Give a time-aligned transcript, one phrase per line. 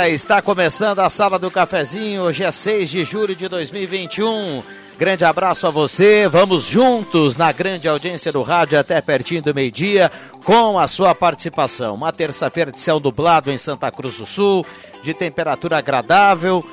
[0.00, 0.08] Dia.
[0.08, 2.22] Está começando a Sala do Cafezinho.
[2.22, 4.62] Hoje é 6 de julho de 2021.
[4.98, 6.26] Grande abraço a você.
[6.28, 10.10] Vamos juntos na grande audiência do rádio até pertinho do meio-dia
[10.44, 11.94] com a sua participação.
[11.94, 14.64] Uma terça-feira de céu nublado em Santa Cruz do Sul,
[15.02, 16.64] de temperatura agradável,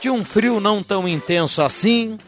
[0.00, 2.18] de um frio não tão intenso assim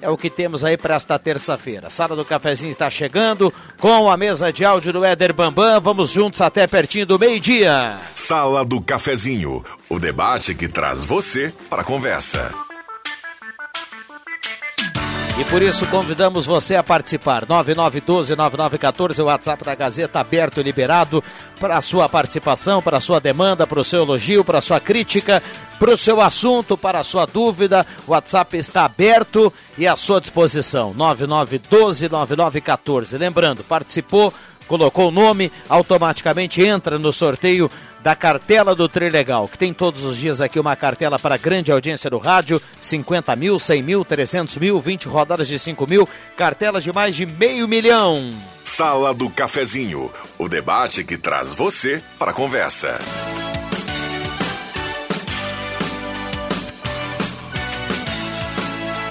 [0.00, 1.90] é o que temos aí para esta terça-feira.
[1.90, 5.80] Sala do Cafezinho está chegando com a mesa de áudio do Éder Bambam.
[5.80, 7.98] Vamos juntos até pertinho do meio-dia.
[8.14, 12.65] Sala do Cafezinho, o debate que traz você para a conversa.
[15.38, 17.44] E por isso convidamos você a participar.
[17.44, 21.22] 9912-9914, o WhatsApp da Gazeta aberto e liberado
[21.60, 24.80] para a sua participação, para a sua demanda, para o seu elogio, para a sua
[24.80, 25.42] crítica,
[25.78, 27.86] para o seu assunto, para a sua dúvida.
[28.06, 30.94] O WhatsApp está aberto e à sua disposição.
[30.94, 33.18] 9912-9914.
[33.18, 34.32] Lembrando, participou,
[34.66, 37.70] colocou o nome, automaticamente entra no sorteio
[38.02, 42.08] da cartela do Trilegal, que tem todos os dias aqui uma cartela para grande audiência
[42.08, 46.92] do rádio, 50 mil, 100 mil, 300 mil, 20 rodadas de 5 mil, cartelas de
[46.92, 48.32] mais de meio milhão.
[48.62, 52.98] Sala do Cafezinho, o debate que traz você para a conversa.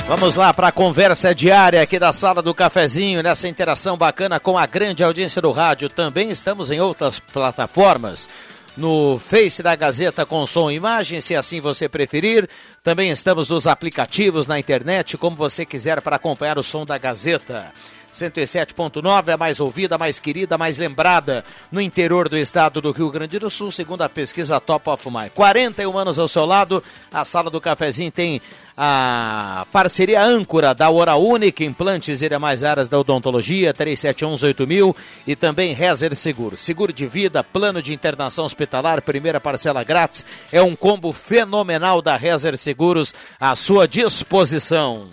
[0.07, 4.55] Vamos lá para a conversa diária aqui da sala do cafezinho, nessa interação bacana com
[4.55, 5.89] a grande audiência do rádio.
[5.89, 8.29] Também estamos em outras plataformas.
[8.77, 12.47] No Face da Gazeta com som e imagem, se assim você preferir.
[12.83, 17.73] Também estamos nos aplicativos na internet, como você quiser, para acompanhar o som da Gazeta.
[18.15, 22.91] 107.9, a mais ouvida, a mais querida, a mais lembrada no interior do estado do
[22.91, 25.29] Rio Grande do Sul, segundo a pesquisa Top of Mind.
[25.35, 26.81] 41 anos ao seu lado,
[27.11, 28.41] a sala do cafezinho tem
[28.77, 34.95] a parceria âncora da Hora Única, implantes e demais áreas da odontologia, 37118000
[35.27, 36.57] e também Rezer Seguro.
[36.57, 42.15] Seguro de vida, plano de internação hospitalar, primeira parcela grátis, é um combo fenomenal da
[42.15, 45.09] Rezer Seguros à sua disposição.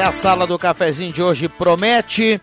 [0.00, 2.40] E a sala do cafezinho de hoje promete.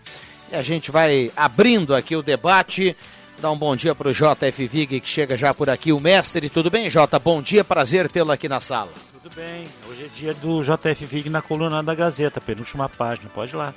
[0.52, 2.96] E a gente vai abrindo aqui o debate.
[3.40, 5.92] Dá um bom dia para o JF Vig, que chega já por aqui.
[5.92, 7.18] O mestre, tudo bem, Jota?
[7.18, 8.92] Bom dia, prazer tê-lo aqui na sala.
[9.12, 9.64] Tudo bem.
[9.90, 13.28] Hoje é dia do JF Vig na coluna da Gazeta, penúltima página.
[13.28, 13.74] Pode ir lá.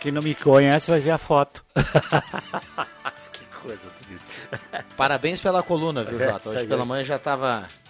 [0.00, 1.62] Quem não me conhece vai ver a foto.
[3.30, 3.82] que coisa.
[4.96, 6.48] Parabéns pela coluna, viu, Jota?
[6.48, 7.81] Hoje pela manhã já estava é,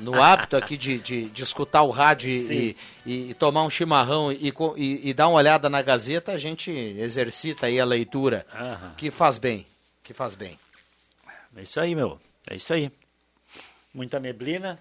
[0.00, 4.32] no hábito aqui de, de, de, escutar o rádio e, e, e, tomar um chimarrão
[4.32, 8.94] e, e, dar uma olhada na Gazeta, a gente exercita aí a leitura, Aham.
[8.96, 9.66] que faz bem,
[10.02, 10.58] que faz bem.
[11.56, 12.92] É isso aí, meu, é isso aí.
[13.92, 14.78] Muita neblina,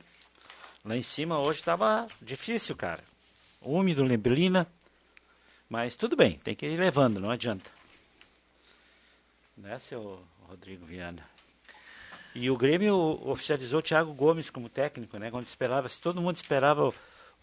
[0.86, 3.04] lá em cima hoje estava difícil, cara.
[3.62, 4.68] Úmido, neblina,
[5.70, 7.70] mas tudo bem, tem que ir levando, não adianta.
[9.58, 11.37] Né, seu Rodrigo Viana?
[12.40, 12.96] E o Grêmio
[13.28, 15.32] oficializou o Thiago Gomes como técnico, né?
[15.32, 16.94] Quando esperava, se todo mundo esperava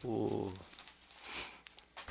[0.05, 0.52] o,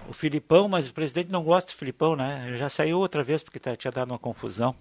[0.09, 2.43] o Filipão, mas o presidente não gosta do Filipão, né?
[2.45, 4.75] Ele já saiu outra vez porque tá, tinha dado uma confusão.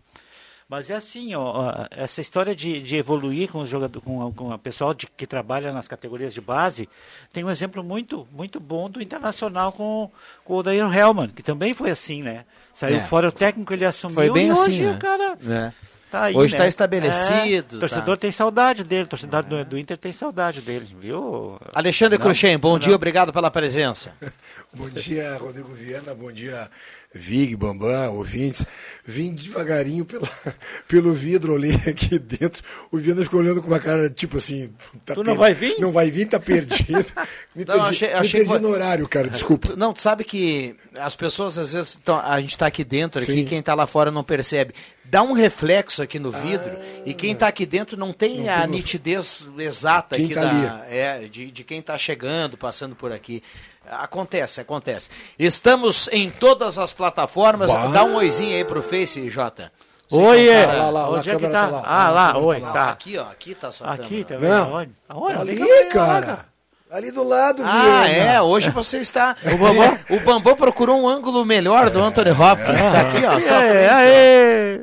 [0.69, 4.58] Mas é assim, ó, essa história de, de evoluir com os jogadores, com, com o
[4.58, 6.88] pessoal de, que trabalha nas categorias de base,
[7.32, 10.10] tem um exemplo muito, muito bom do Internacional com,
[10.44, 12.46] com o Daír Hellman, que também foi assim, né?
[12.75, 13.02] Saiu é.
[13.02, 14.96] fora o técnico, ele assumiu foi bem e assim, hoje né?
[14.96, 15.91] o cara é.
[16.12, 16.68] Tá aí, Hoje está né?
[16.68, 17.76] estabelecido.
[17.76, 18.20] É, o torcedor tá.
[18.20, 19.42] tem saudade dele, o torcedor é.
[19.44, 21.58] do, do, Inter tem saudade dele, viu?
[21.72, 22.78] Alexandre Cruxem, bom não.
[22.78, 24.12] dia, obrigado pela presença.
[24.70, 26.68] bom dia, Rodrigo Viana, bom dia,
[27.14, 28.64] Vig, Bambam, ouvintes,
[29.04, 30.28] vim devagarinho pela,
[30.88, 32.62] pelo vidro, olhei aqui dentro.
[32.90, 34.70] O Viana ficou olhando com uma cara tipo assim.
[35.04, 35.78] Tá tu não vai vir?
[35.78, 37.04] Não vai vir, tá perdido.
[37.54, 38.68] Me não, perdi, achei, achei me perdi que...
[38.68, 39.76] no horário, cara, desculpa.
[39.76, 42.00] Não, tu sabe que as pessoas às vezes.
[42.02, 44.74] Tão, a gente tá aqui dentro, aqui, quem tá lá fora não percebe.
[45.04, 48.52] Dá um reflexo aqui no vidro ah, e quem tá aqui dentro não tem não
[48.54, 53.12] a nitidez exata quem aqui tá da, é, de, de quem tá chegando, passando por
[53.12, 53.42] aqui.
[53.90, 55.11] Acontece, acontece.
[55.38, 57.73] Estamos em todas as plataformas.
[57.73, 57.88] Bah.
[57.88, 59.73] Dá um oizinho aí pro Face, Jota.
[60.11, 60.67] Oi, é.
[60.67, 61.69] Lá, lá, Onde é que tá?
[61.69, 62.90] tá ah, lá, oi, tá.
[62.90, 64.49] Aqui, ó, aqui tá só Aqui também.
[64.49, 64.76] Não.
[64.76, 64.93] Aonde?
[65.08, 65.38] Aonde?
[65.38, 66.46] Ali, cara.
[66.90, 69.34] Ali do lado, Ah, é, hoje você está.
[69.43, 72.79] O Bambam, o Bambam procurou um ângulo melhor do Anthony Hopkins.
[72.79, 73.40] Está aqui, ó.
[73.40, 74.81] Só é, aê.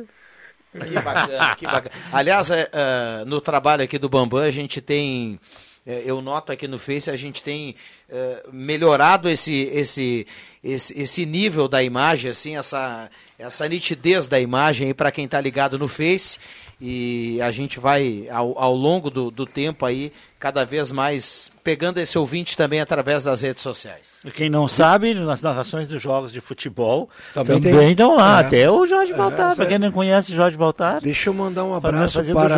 [0.71, 1.91] Que bacana, que bacana.
[2.11, 5.68] Aliás, é, uh, no trabalho aqui do Bambam, a gente tem é,
[6.05, 7.75] eu noto aqui no Face, a gente tem
[8.09, 10.27] é, melhorado esse, esse,
[10.63, 15.77] esse, esse nível da imagem, assim, essa, essa nitidez da imagem para quem está ligado
[15.79, 16.37] no Face.
[16.81, 21.99] E a gente vai, ao, ao longo do, do tempo aí, cada vez mais pegando
[21.99, 24.19] esse ouvinte também através das redes sociais.
[24.23, 28.37] E quem não sabe, nas narrações dos jogos de futebol, também, também estão lá.
[28.41, 28.45] É.
[28.45, 31.01] Até o Jorge é, Baltar, é, para quem não conhece Jorge Baltar.
[31.01, 32.55] Deixa eu mandar um abraço para...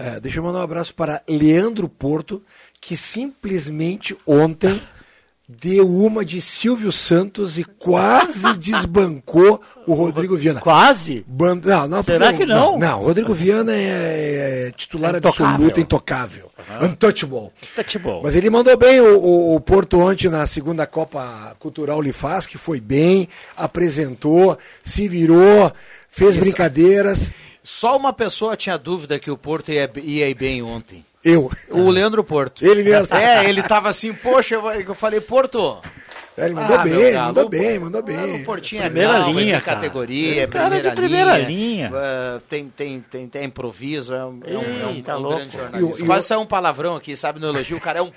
[0.00, 2.42] É, deixa eu mandar um abraço para Leandro Porto,
[2.80, 4.80] que simplesmente ontem
[5.48, 10.60] deu uma de Silvio Santos e quase desbancou o Rodrigo Viana.
[10.60, 11.24] Quase?
[11.26, 11.62] Band...
[11.64, 12.44] Não, não, Será porque...
[12.44, 12.72] que não?
[12.72, 12.78] não?
[12.78, 16.50] Não, o Rodrigo Viana é, é titular é absoluto, intocável.
[16.58, 16.88] Uhum.
[16.88, 17.50] Untouchable.
[17.72, 18.20] Untouchable.
[18.22, 22.58] Mas ele mandou bem o, o, o, Porto ontem na segunda Copa Cultural Lifaz, que
[22.58, 23.26] foi bem,
[23.56, 25.72] apresentou, se virou,
[26.10, 26.40] fez Isso.
[26.40, 27.32] brincadeiras.
[27.62, 31.04] Só uma pessoa tinha dúvida que o Porto ia, ia bem ontem.
[31.28, 31.50] Eu.
[31.68, 32.64] O Leandro Porto.
[32.64, 33.16] Ele mesmo.
[33.16, 35.80] É, ele tava assim, poxa, eu falei, Porto.
[36.38, 38.36] É, ele mandou ah, bem, galo, mandou bem, mandou bem.
[38.36, 41.48] O Portinho é primeira calma, linha, é categoria, é primeira, primeira linha.
[41.48, 41.90] linha.
[41.90, 45.22] Uh, tem, tem, tem, tem improviso, é um, Ei, é um, é um, tá um
[45.22, 46.06] grande jornalista.
[46.06, 47.76] Quase saiu um palavrão aqui, sabe, no elogio.
[47.76, 48.12] O cara é um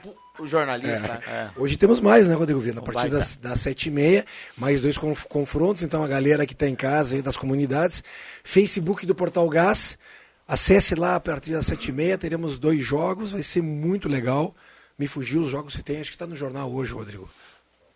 [0.46, 1.19] jornalista.
[1.28, 1.31] É.
[1.31, 1.50] É.
[1.58, 2.80] Hoje temos mais, né, Rodrigo Viana?
[2.80, 4.24] A partir das, das sete e meia,
[4.56, 4.98] mais dois
[5.28, 5.81] confrontos.
[5.81, 8.04] Então a galera que está em casa aí das comunidades.
[8.44, 9.98] Facebook do Portal Gás.
[10.51, 14.53] Acesse lá a partir das sete e meia, teremos dois jogos, vai ser muito legal.
[15.00, 17.30] Me fugiu os jogos que tem, acho que está no jornal hoje, Rodrigo.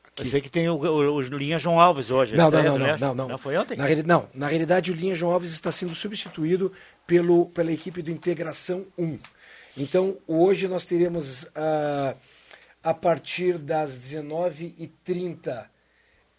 [0.06, 0.22] Aqui.
[0.24, 2.38] Eu sei que tem o, o, o, Linha João Alves hoje.
[2.38, 3.28] Não, não, não, não, não, não.
[3.28, 3.76] Não foi ontem?
[3.76, 6.72] Na, não, na realidade o Linha João Alves está sendo substituído
[7.06, 9.20] pelo, pela equipe do Integração 1.
[9.76, 12.16] Então hoje nós teremos uh,
[12.82, 15.66] a partir das 19h30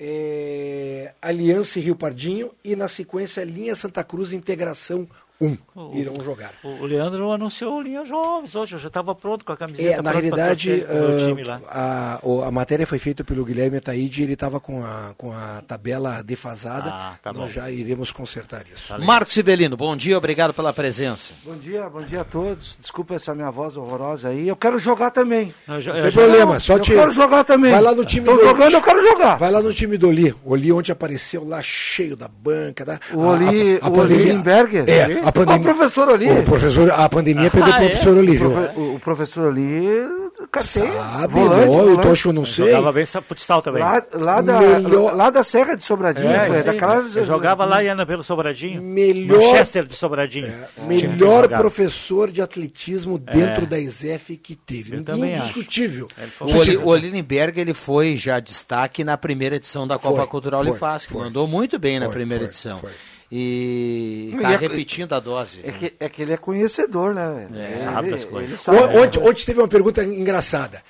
[0.00, 5.06] é, Aliança e Rio Pardinho e na sequência Linha Santa Cruz Integração
[5.40, 6.52] um o, irão jogar.
[6.64, 9.98] O Leandro anunciou o Linha Jovens hoje, eu já estava pronto com a camiseta.
[9.98, 14.58] É, na realidade, uh, a, a matéria foi feita pelo Guilherme Ataíde e ele estava
[14.58, 16.90] com a, com a tabela defasada.
[16.90, 17.48] Ah, tá Nós bom.
[17.48, 18.88] já iremos consertar isso.
[18.88, 21.34] Tá Marcos Sibelino, bom dia, obrigado pela presença.
[21.44, 22.78] Bom dia, bom dia a todos.
[22.80, 24.48] Desculpa essa minha voz horrorosa aí.
[24.48, 25.54] Eu quero jogar também.
[25.66, 26.92] Não, não tem problema, só te.
[26.92, 27.72] Eu quero jogar também.
[27.72, 29.36] Vai lá no time Tô do jogando, eu quero jogar.
[29.36, 30.34] Vai lá no time do Oli.
[30.44, 32.84] O Oli ontem apareceu lá cheio da banca.
[32.84, 34.84] Da, o Oli, a, a, a o pandemia, Limberger?
[34.88, 35.72] É, a pandemia.
[35.72, 36.30] O professor ali.
[36.30, 38.20] O professor, a pandemia pegou ah, o professor é?
[38.20, 38.50] ali, viu?
[38.50, 39.86] O, o professor ali,
[40.52, 40.92] carteira.
[40.92, 42.06] Sabe, volante, não, volante.
[42.06, 42.66] eu acho que eu não sei.
[42.66, 43.82] Jogava bem futsal também.
[43.82, 45.16] Lá, lá, da, Melhor...
[45.16, 47.16] lá da Serra de Sobradinho, é, daquelas...
[47.16, 48.80] Eu jogava lá e anda pelo Sobradinho.
[48.80, 49.40] Melhor...
[49.40, 50.46] Manchester de Sobradinho.
[50.46, 53.66] É, melhor professor de atletismo dentro é.
[53.66, 54.96] da ESEF que teve.
[54.96, 56.08] Eu Indiscutível.
[56.40, 61.12] O, o Olinenberg, ele foi já destaque na primeira edição da Copa foi, Cultural Lifasc.
[61.12, 62.80] Mandou muito bem na primeira edição.
[63.30, 65.60] E está é, repetindo a dose.
[65.64, 67.48] É que, é que ele é conhecedor, né?
[67.54, 68.60] É, sabe as coisas.
[68.60, 70.82] Sabe, ontem, ontem teve uma pergunta engraçada.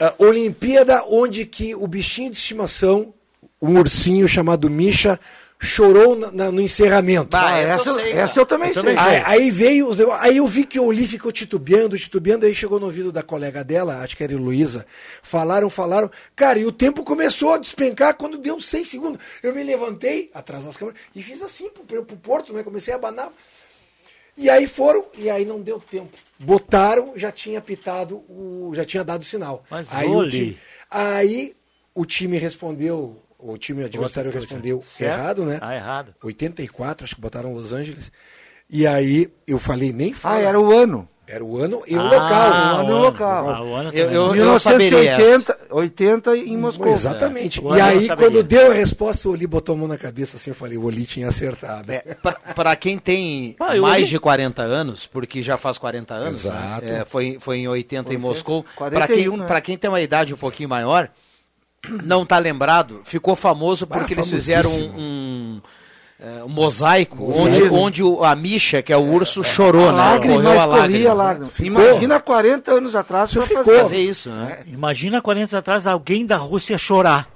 [0.00, 3.12] Uh, Olimpíada onde que o bichinho de estimação,
[3.60, 5.18] um ursinho chamado Misha,
[5.60, 7.30] chorou na, no encerramento.
[7.30, 8.96] Bah, ah, essa, eu sei, essa eu também eu sei.
[8.96, 12.86] Aí, aí, veio, aí eu vi que o Oli ficou titubeando, titubeando, aí chegou no
[12.86, 14.86] ouvido da colega dela, acho que era Luísa,
[15.22, 19.20] falaram, falaram, cara, e o tempo começou a despencar quando deu seis segundos.
[19.42, 22.96] Eu me levantei, atrás das câmeras, e fiz assim pro, pro porto, né, comecei a
[22.96, 23.32] abanar.
[24.36, 26.16] E aí foram, e aí não deu tempo.
[26.38, 29.64] Botaram, já tinha pitado, o, já tinha dado o sinal.
[29.70, 30.58] Mas aí, o time,
[30.90, 31.56] aí
[31.94, 35.58] o time respondeu o time adversário respondeu errado, né?
[35.60, 36.14] Ah, errado.
[36.22, 38.10] 84, acho que botaram Los Angeles.
[38.70, 40.36] E aí eu falei, nem fala.
[40.36, 41.08] Ah, era o ano.
[41.26, 42.50] Era o ano e o ah, local.
[42.50, 43.50] O ano e o local.
[43.50, 46.88] Ah, o ano eu, eu, 1980 80 em Moscou.
[46.88, 47.60] Exatamente.
[47.66, 47.76] É.
[47.76, 50.54] E aí, quando deu a resposta, o Oli botou a mão na cabeça assim, eu
[50.54, 51.90] falei, o Oli tinha acertado.
[51.90, 52.14] É,
[52.54, 56.78] Para quem tem ah, mais de 40 anos, porque já faz 40 anos, né?
[56.82, 58.64] é, foi, foi em 80 em Moscou.
[58.76, 59.60] Para quem, né?
[59.62, 61.10] quem tem uma idade um pouquinho maior,
[62.04, 65.60] não tá lembrado, ficou famoso Ah, porque eles fizeram um, um,
[66.20, 67.74] é, um mosaico, Mosaico.
[67.76, 69.98] onde, onde a Misha, que é o urso, chorou, A né?
[69.98, 71.10] lágrima, Correu a lágrima.
[71.10, 71.50] a lágrima.
[71.60, 73.46] Imagina 40 anos atrás Ficou.
[73.48, 73.78] fazer.
[73.80, 74.58] Fazer isso, né?
[74.66, 77.28] Imagina 40 anos atrás alguém da Rússia chorar.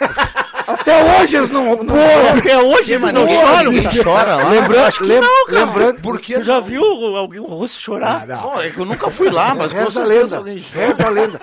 [0.86, 1.82] Até hoje eles não...
[1.82, 1.94] não
[2.38, 3.72] Até hoje eles não choram.
[3.72, 4.48] Ninguém chora lá.
[4.50, 6.82] lembrando, lem- lembrando, Por que Tu já viu
[7.16, 8.26] alguém um russo chorar?
[8.26, 8.40] não.
[8.40, 10.86] Pô, é que eu nunca fui lá, mas com reza a certeza lenda, alguém chora.
[10.86, 11.40] reza a lenda.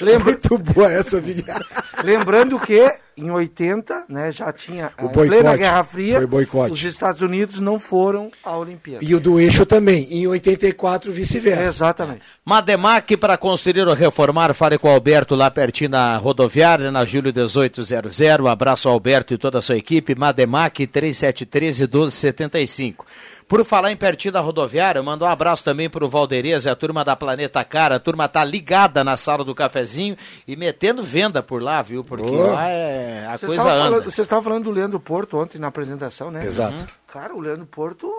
[0.00, 1.56] Lembra, Muito boa essa, Miguel.
[2.04, 5.58] lembrando que em 80, né, já tinha O plena boicote.
[5.58, 6.72] Guerra Fria, Foi boicote.
[6.72, 9.02] os Estados Unidos não foram à Olimpíada.
[9.02, 10.06] E o do eixo também.
[10.10, 11.62] Em 84, vice-versa.
[11.62, 12.20] Exatamente.
[12.44, 17.32] Mademac para construir ou reformar, fale com o Alberto lá pertinho na rodoviária, na Júlio
[17.34, 18.20] 1800.
[18.42, 20.14] Um abraço ao Alberto e toda a sua equipe.
[20.14, 23.06] Mademac 3713 1275.
[23.48, 26.74] Por falar em pertinho da rodoviária, mando um abraço também para o Valderez e a
[26.74, 27.94] turma da Planeta Cara.
[27.94, 30.16] A turma tá ligada na sala do cafezinho
[30.48, 32.02] e metendo venda por lá, viu?
[32.02, 33.62] Porque lá é, a coisa anda.
[33.62, 36.44] falando, vocês estavam falando do Leandro Porto ontem na apresentação, né?
[36.44, 36.84] Exato.
[37.06, 38.12] Cara, o Leandro Porto,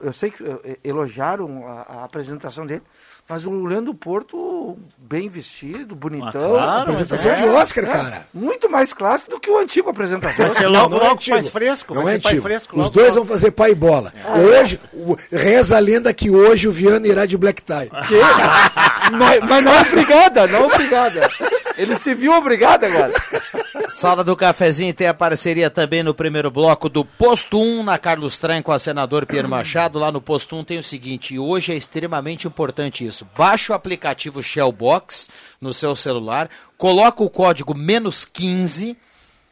[0.00, 2.82] eu sei que eh, elogiaram a, a apresentação dele,
[3.28, 6.50] mas o Leandro Porto bem vestido, bonitão.
[6.50, 8.26] claro, Apresentação É, de Oscar, é, cara.
[8.34, 10.36] Muito mais classe do que o antigo apresentador.
[10.36, 11.36] Vai ser logo, Não, não é logo antigo.
[11.36, 11.94] pai fresco.
[11.94, 12.42] Não vai é ser pai antigo.
[12.46, 12.80] fresco.
[12.80, 13.20] Os dois logo.
[13.26, 14.12] vão fazer pai e bola.
[14.60, 17.90] Hoje, o- reza a lenda que hoje o Viana irá de black tie.
[18.08, 19.12] Que?
[19.16, 21.28] mas, mas não obrigada, não obrigada.
[21.78, 23.12] Ele se viu obrigado agora.
[23.88, 28.38] Sala do Cafezinho tem a parceria também no primeiro bloco do Posto 1 na Carlos
[28.38, 29.98] Tran com a senador Pierre Machado.
[29.98, 33.26] Lá no Posto 1 tem o seguinte, e hoje é extremamente importante isso.
[33.36, 35.28] Baixa o aplicativo Shellbox
[35.60, 38.96] no seu celular, coloca o código menos 15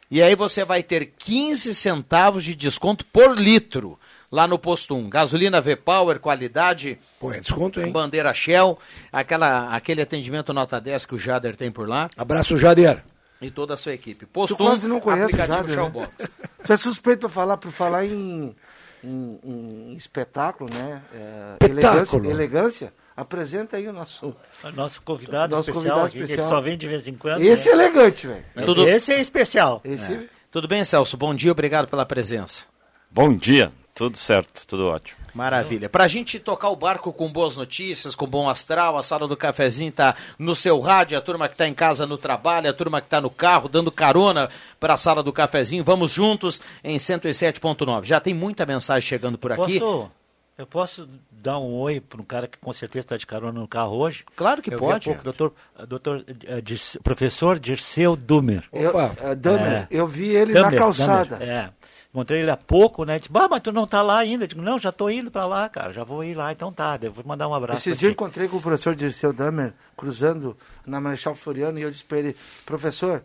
[0.09, 3.97] e aí você vai ter 15 centavos de desconto por litro
[4.29, 5.09] lá no Posto 1.
[5.09, 7.91] Gasolina V-Power, qualidade Pô, é desconto, hein?
[7.91, 8.77] bandeira Shell,
[9.11, 13.03] aquela, aquele atendimento nota 10 que o Jader tem por lá Abraço, Jader.
[13.41, 14.25] E toda a sua equipe.
[14.25, 16.07] Posto Tu quase não conhece o aplicativo Jader, né?
[16.65, 18.55] Tu é suspeito para falar, por falar em,
[19.03, 21.01] em- em espetáculo, né?
[21.13, 22.25] É, Espetáculo.
[22.25, 22.93] Elegância, elegância.
[23.17, 24.35] Apresenta aí o nosso.
[24.73, 26.47] Nosso convidado Nosso especial convidado aqui, que especial.
[26.47, 27.43] ele só vem de vez em quando.
[27.43, 27.71] Esse né?
[27.71, 28.45] é elegante, velho.
[28.65, 29.81] Tudo- Esse é especial.
[29.83, 30.29] Esse.
[30.49, 31.17] Tudo bem, Celso?
[31.17, 32.65] Bom dia, obrigado pela presença.
[33.09, 35.19] Bom dia, tudo certo, tudo ótimo.
[35.33, 35.87] Maravilha.
[35.89, 39.91] Pra gente tocar o barco com boas notícias, com bom astral, a sala do cafezinho
[39.91, 43.07] tá no seu rádio, a turma que tá em casa no trabalho, a turma que
[43.07, 45.83] tá no carro, dando carona para a sala do cafezinho.
[45.83, 48.03] Vamos juntos em 107.9.
[48.05, 49.79] Já tem muita mensagem chegando por aqui.
[49.79, 50.11] Posso,
[50.57, 53.67] eu posso dar um oi para um cara que com certeza está de carona no
[53.67, 54.23] carro hoje?
[54.35, 55.05] Claro que eu vi há pode.
[55.05, 55.53] pouco, doutor,
[55.87, 58.63] doutor, eh, Dirce- professor Dirceu Dumer.
[58.71, 59.87] Eu, é, Damer, É.
[59.89, 61.37] eu vi ele Dumer, na calçada.
[61.37, 61.69] Dumer, é.
[62.13, 63.17] Encontrei ele há pouco, né?
[63.19, 64.43] Disse, bah, mas tu não tá lá ainda.
[64.43, 65.93] Eu digo, não, já tô indo para lá, cara.
[65.93, 66.99] Já vou ir lá, então tá.
[67.01, 67.79] Eu vou mandar um abraço.
[67.87, 71.89] Esses dias eu encontrei com o professor Dirceu Damer cruzando na Marechal Floriano e eu
[71.91, 73.23] disse para ele, professor,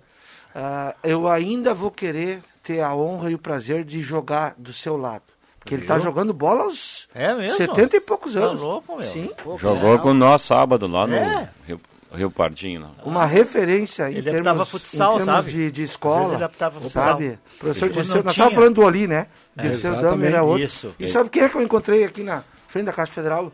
[0.54, 4.96] ah, eu ainda vou querer ter a honra e o prazer de jogar do seu
[4.96, 5.22] lado.
[5.58, 6.04] Porque ele está Viu?
[6.04, 7.56] jogando bola aos É mesmo?
[7.56, 8.60] 70 e poucos Tá anos.
[8.60, 9.04] louco, meu.
[9.06, 9.32] Sim.
[9.42, 9.98] Pô, Jogou legal.
[9.98, 11.50] com nós sábado lá no É.
[11.66, 11.80] Rio,
[12.12, 12.82] Rio Pardinho.
[12.82, 12.90] Lá.
[13.04, 15.50] Uma referência em Ele termos, futsal, em termos sabe?
[15.50, 16.34] de, de escola.
[16.34, 17.04] ele apitava futsal.
[17.04, 17.38] Sabe?
[17.58, 19.26] Professor não nós estávamos falando do Ali, né?
[19.56, 19.96] Dirceu.
[19.96, 20.62] Damer era outro.
[20.62, 20.94] Isso.
[20.98, 23.52] E sabe quem é que eu encontrei aqui na frente da Caixa Federal?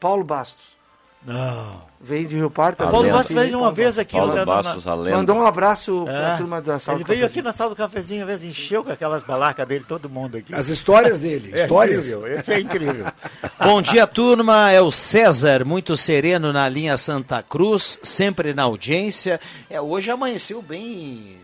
[0.00, 0.76] Paulo Bastos.
[1.24, 1.92] Não.
[2.04, 2.78] Veio de Rio Parto.
[2.78, 3.10] Paulo Paulo.
[3.12, 5.16] Bastos veio uma vez aqui Paulo no na- Bastos, a lenda.
[5.18, 6.36] Mandou um abraço pra É.
[6.36, 9.22] turma da sala Ele veio aqui na sala do cafezinho, uma vez encheu com aquelas
[9.22, 10.52] balacas dele, todo mundo aqui.
[10.52, 11.50] As histórias dele.
[11.54, 11.98] É histórias.
[11.98, 13.06] incrível, esse é incrível.
[13.62, 14.72] Bom dia, turma.
[14.72, 19.38] É o César, muito sereno na linha Santa Cruz, sempre na audiência.
[19.70, 21.36] É, hoje amanheceu bem,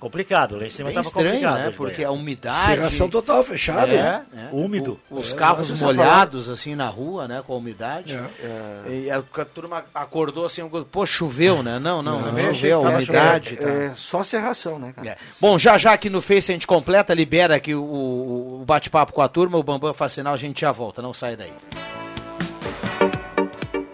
[0.00, 1.66] complicado, lá em cima bem estava estranho, complicado.
[1.70, 1.74] né?
[1.76, 2.66] Porque a umidade.
[2.76, 3.92] Cerração total, fechada.
[3.92, 4.48] É, né?
[4.52, 5.00] úmido.
[5.10, 7.42] O- os É, carros molhados, assim, na rua, né?
[7.46, 8.14] Com a umidade.
[8.14, 8.90] É.
[8.90, 11.78] E a, a turma acordou assim, pô, choveu, né?
[11.78, 13.54] Não, não, não, Não, choveu, a umidade.
[13.54, 13.68] É, tá.
[13.68, 15.08] é só serração, né, cara?
[15.08, 15.16] É.
[15.40, 19.12] Bom, já já aqui no Face a gente completa, libera aqui o, o- o bate-papo
[19.12, 21.52] com a turma, o Bambam faz sinal, a gente já volta, não sai daí.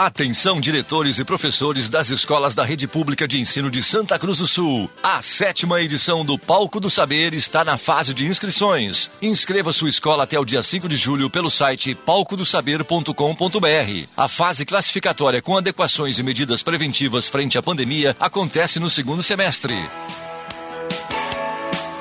[0.00, 4.46] Atenção, diretores e professores das escolas da Rede Pública de Ensino de Santa Cruz do
[4.46, 4.90] Sul.
[5.02, 9.10] A sétima edição do Palco do Saber está na fase de inscrições.
[9.20, 14.08] Inscreva sua escola até o dia 5 de julho pelo site palcodosaber.com.br.
[14.16, 19.76] A fase classificatória com adequações e medidas preventivas frente à pandemia acontece no segundo semestre.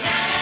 [0.00, 0.41] Nah.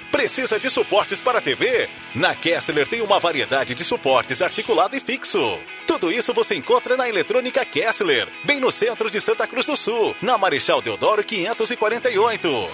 [0.11, 1.89] Precisa de suportes para TV?
[2.13, 5.57] Na Kessler tem uma variedade de suportes articulado e fixo.
[5.87, 10.15] Tudo isso você encontra na Eletrônica Kessler, bem no centro de Santa Cruz do Sul,
[10.21, 12.69] na Marechal Deodoro 548.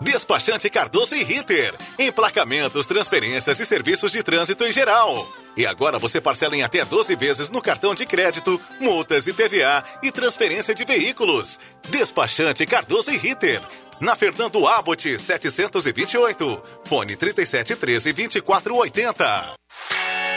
[0.00, 1.74] Despachante Cardoso e Ritter.
[1.98, 5.28] Emplacamentos, transferências e serviços de trânsito em geral.
[5.56, 9.84] E agora você parcela em até 12 vezes no cartão de crédito, multas e PVA
[10.02, 11.60] e transferência de veículos.
[11.88, 13.60] Despachante Cardoso e Ritter.
[14.02, 16.60] Na Fernando Abbott, 728.
[16.82, 19.54] Fone 3713 2480.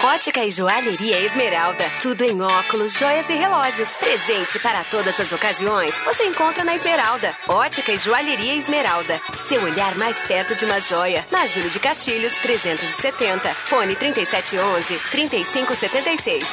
[0.03, 1.83] Ótica e Joalheria Esmeralda.
[1.99, 3.89] Tudo em óculos, joias e relógios.
[3.93, 5.99] Presente para todas as ocasiões.
[6.01, 7.35] Você encontra na Esmeralda.
[7.47, 9.19] Ótica e Joalheria Esmeralda.
[9.35, 11.25] Seu olhar mais perto de uma joia.
[11.31, 13.51] Na Júlio de Castilhos, 370.
[13.51, 16.47] Fone 3711 3576.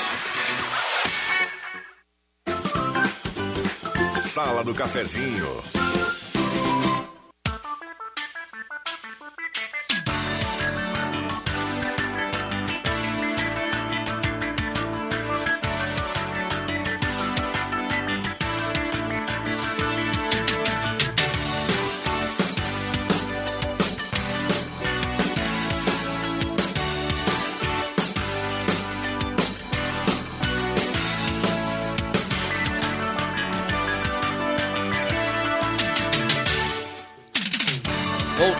[4.19, 5.63] Sala do Cafezinho.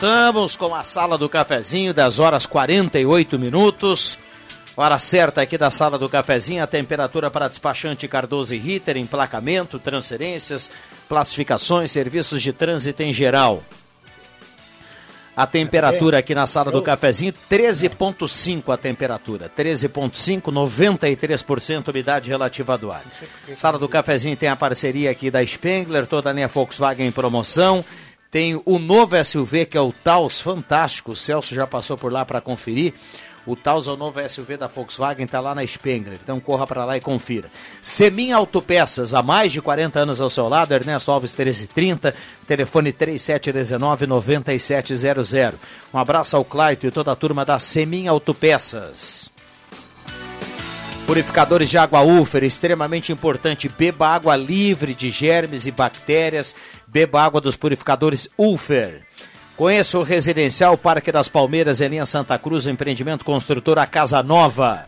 [0.03, 4.19] Voltamos com a sala do cafezinho das horas 48 minutos.
[4.77, 9.79] Hora certa aqui da sala do cafezinho, a temperatura para despachante Cardoso e Ritter, emplacamento,
[9.79, 10.73] transferências,
[11.09, 13.63] classificações, serviços de trânsito em geral.
[15.37, 19.49] A temperatura aqui na sala do cafezinho, 13,5 a temperatura.
[19.57, 23.05] 13,5, 93% umidade relativa do ar.
[23.55, 27.85] Sala do cafezinho tem a parceria aqui da Spengler, toda a linha Volkswagen em promoção.
[28.33, 31.13] Tem o novo SUV que é o Taos, fantástico.
[31.13, 32.95] O Celso já passou por lá para conferir.
[33.45, 36.19] O Taos é o novo SUV da Volkswagen, está lá na Spengler.
[36.23, 37.51] Então corra para lá e confira.
[37.83, 42.15] Semin Autopeças, há mais de 40 anos ao seu lado, Ernesto Alves 1330,
[42.47, 45.57] telefone 3719-9700.
[45.93, 49.31] Um abraço ao Claito e toda a turma da Semin Autopeças.
[51.07, 53.69] Purificadores de água Ufer, extremamente importante.
[53.69, 56.57] Beba água livre de germes e bactérias.
[56.93, 59.01] Beba água dos purificadores Ufer.
[59.57, 64.87] Conheça o Residencial Parque das Palmeiras em linha Santa Cruz, empreendimento construtor a Casa Nova.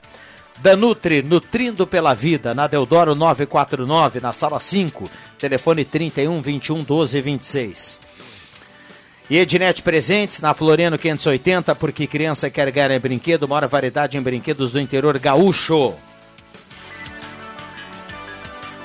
[0.58, 8.00] Danutri, nutrindo pela vida, na Deodoro 949, na sala 5, telefone 31 21 12 26.
[9.30, 14.22] E Ednet Presentes, na Floriano 580, porque criança quer ganhar em brinquedo, maior variedade em
[14.22, 15.94] brinquedos do interior gaúcho.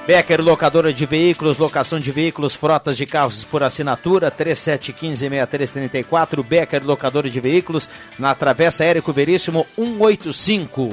[0.09, 6.43] Becker Locadora de Veículos, locação de veículos, frotas de carros por assinatura, 3715-6334.
[6.43, 10.89] Becker Locadora de Veículos, na Travessa Érico Veríssimo 185.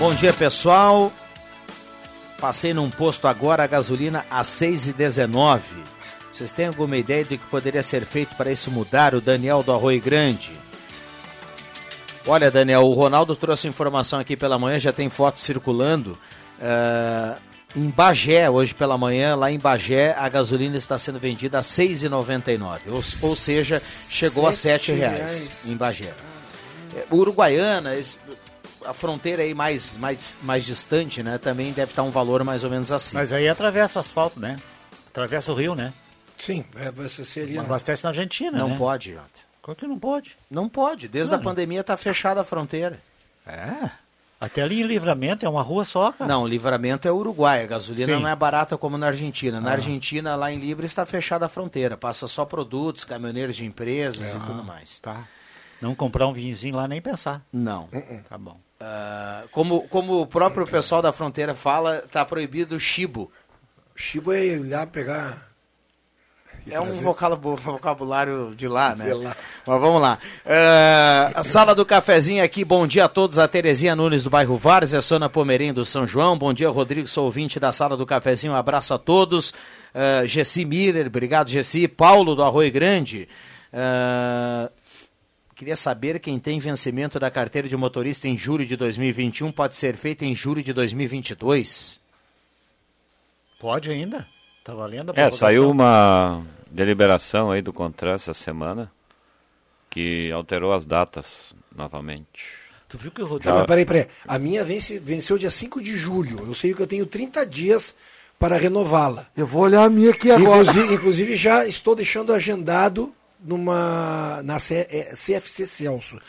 [0.00, 1.12] Bom dia, pessoal.
[2.40, 5.60] Passei num posto agora a gasolina a 6,19.
[6.32, 9.14] Vocês têm alguma ideia do que poderia ser feito para isso mudar?
[9.14, 10.63] O Daniel do Arroio Grande.
[12.26, 16.18] Olha, Daniel, o Ronaldo trouxe informação aqui pela manhã, já tem foto circulando.
[16.58, 17.38] Uh,
[17.76, 21.66] em Bagé, hoje pela manhã, lá em Bagé, a gasolina está sendo vendida a R$
[21.66, 22.80] 6,99.
[22.88, 26.14] Ou, ou seja, chegou a 7,00 reais em Bagé.
[27.10, 27.92] Uruguaiana,
[28.86, 31.36] a fronteira aí mais, mais, mais distante, né?
[31.36, 33.16] Também deve estar um valor mais ou menos assim.
[33.16, 34.56] Mas aí atravessa o asfalto, né?
[35.08, 35.92] Atravessa o rio, né?
[36.38, 37.58] Sim, é, seria.
[37.58, 38.76] Mas abastece na Argentina, Não né?
[38.78, 39.53] pode, Jota.
[39.64, 40.36] Como que não pode?
[40.50, 41.08] Não pode.
[41.08, 41.40] Desde Não.
[41.40, 43.00] a pandemia está fechada a fronteira.
[43.46, 43.90] É.
[44.38, 46.28] Até ali em Livramento é uma rua só, cara.
[46.30, 47.64] Não, o livramento é Uruguai.
[47.64, 48.20] A gasolina Sim.
[48.20, 49.62] não é barata como na Argentina.
[49.62, 49.72] Na Ah.
[49.72, 51.96] Argentina, lá em Libra, está fechada a fronteira.
[51.96, 54.98] Passa só produtos, caminhoneiros de empresas e tudo mais.
[54.98, 55.26] Tá.
[55.80, 57.40] Não comprar um vinhozinho lá nem pensar.
[57.50, 57.88] Não.
[58.28, 58.58] Tá bom.
[58.78, 63.32] Ah, como, como o próprio pessoal da fronteira fala, está proibido o chibo.
[63.96, 65.53] Chibo é ir lá pegar.
[66.70, 69.04] É um vocabulário de lá, né?
[69.06, 69.36] De lá.
[69.66, 70.18] Mas vamos lá.
[70.46, 73.38] É, a sala do cafezinho aqui, bom dia a todos.
[73.38, 76.38] A Terezinha Nunes do bairro Várzea, Sona Pomerém do São João.
[76.38, 78.54] Bom dia, Rodrigo, sou ouvinte da sala do cafezinho.
[78.54, 79.52] Um abraço a todos.
[79.92, 81.86] É, Gessi Miller, obrigado, Gessi.
[81.86, 83.28] Paulo do Arroio Grande.
[83.72, 84.70] É,
[85.54, 89.94] Queria saber quem tem vencimento da carteira de motorista em julho de 2021 pode ser
[89.94, 92.00] feito em julho de 2022.
[93.60, 94.26] Pode ainda?
[94.64, 96.42] Tá valendo a É, saiu uma
[96.74, 98.90] deliberação aí do CONTRAN essa semana
[99.88, 102.52] que alterou as datas novamente.
[102.88, 104.06] Tu viu que o Tá, mas peraí, peraí.
[104.26, 106.40] A minha vence, venceu dia 5 de julho.
[106.46, 107.94] Eu sei que eu tenho 30 dias
[108.38, 109.26] para renová-la.
[109.36, 110.62] Eu vou olhar a minha aqui agora.
[110.62, 116.20] Inclusive, inclusive já estou deixando agendado numa na C- é, CFC Celso.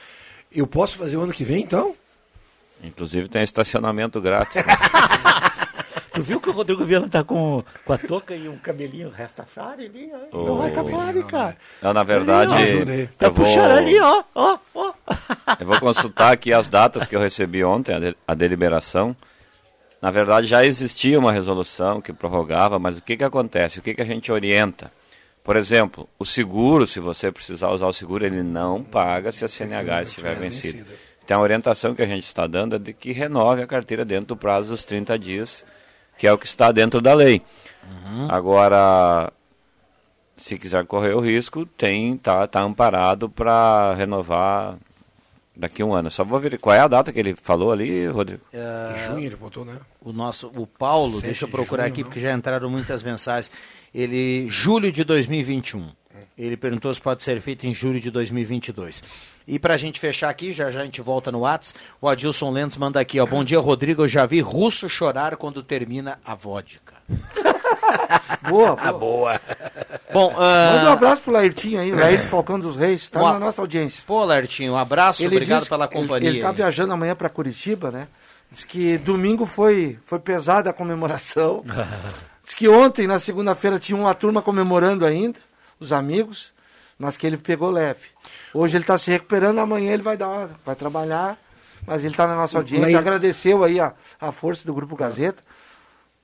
[0.51, 1.95] Eu posso fazer o ano que vem, então?
[2.83, 4.55] Inclusive tem estacionamento grátis.
[4.55, 4.63] né?
[6.15, 9.85] Tu viu que o Rodrigo Viana tá com, com a touca e um cabelinho Rastafari
[9.85, 10.11] ali?
[10.31, 10.37] ó?
[10.37, 11.57] Ô, Não vai Rastafari, cara.
[11.81, 13.07] Não, na verdade, Ali.
[13.17, 14.93] Tá vou- puxando ali, ó, ó, ó.
[15.59, 19.15] Eu vou consultar aqui as datas que eu recebi ontem, a, de- a deliberação.
[20.01, 23.79] Na verdade, já existia uma resolução que prorrogava, mas o que, que acontece?
[23.79, 24.91] O que, que a gente orienta?
[25.43, 29.47] Por exemplo, o seguro, se você precisar usar o seguro, ele não paga se a
[29.47, 30.85] CNH estiver vencida.
[31.23, 34.27] Então, a orientação que a gente está dando é de que renove a carteira dentro
[34.27, 35.65] do prazo dos 30 dias,
[36.17, 37.41] que é o que está dentro da lei.
[38.29, 39.31] Agora,
[40.37, 44.77] se quiser correr o risco, tem tá, tá amparado para renovar
[45.55, 46.11] daqui a um ano.
[46.11, 48.41] Só vou ver qual é a data que ele falou ali, Rodrigo.
[48.51, 49.77] É, Junho ele botou, né?
[50.01, 52.09] O nosso, o Paulo, deixa eu de procurar junho, aqui não?
[52.09, 53.51] porque já entraram muitas mensagens.
[53.93, 55.89] Ele, julho de 2021.
[56.37, 59.03] Ele perguntou se pode ser feito em julho de 2022.
[59.47, 62.77] E pra gente fechar aqui, já já a gente volta no Whats, o Adilson Lentes
[62.77, 63.25] manda aqui, ó.
[63.25, 64.03] Bom dia, Rodrigo.
[64.03, 66.93] Eu já vi russo chorar quando termina a vodka.
[68.49, 68.99] Boa, Ah, boa.
[68.99, 69.41] boa.
[70.13, 73.39] Bom, ah, Manda um abraço pro Lairtinho aí, Lair Falcão dos Reis, tá a- na
[73.39, 74.03] nossa audiência.
[74.05, 76.29] Pô, Lertinho, um abraço, obrigado disse- pela ele- companhia.
[76.29, 78.07] Ele, tá viajando amanhã para Curitiba, né?
[78.51, 81.63] Diz que domingo foi, foi pesada a comemoração.
[82.43, 85.39] Diz que ontem, na segunda-feira, tinha uma turma comemorando ainda,
[85.79, 86.51] os amigos,
[86.97, 88.07] mas que ele pegou leve.
[88.53, 91.37] Hoje ele está se recuperando, amanhã ele vai dar, vai trabalhar,
[91.85, 92.97] mas ele está na nossa audiência.
[92.97, 95.43] Agradeceu aí a, a força do Grupo Gazeta.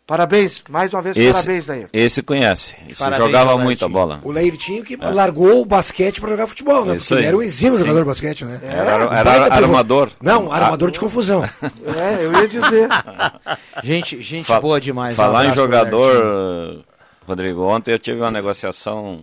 [0.08, 1.88] Parabéns, mais uma vez, Esse, parabéns, Lair.
[1.94, 2.76] esse conhece.
[2.90, 4.20] Esse Parabéns jogava muito a bola.
[4.24, 6.96] O Lairtinho que largou o basquete para jogar futebol, né?
[6.98, 7.28] Isso Porque ele aí.
[7.28, 7.80] era um exímio Sim.
[7.82, 8.60] jogador de basquete, né?
[8.62, 9.66] Era, Um era baita pivô.
[9.68, 10.10] armador.
[10.22, 11.44] Não, armador de confusão.
[11.46, 12.90] É, eu ia dizer.
[13.84, 15.14] Gente, gente Fa- boa demais.
[15.14, 16.84] um Falar em abraço pro jogador.
[17.26, 19.22] Rodrigo, ontem eu tive uma negociação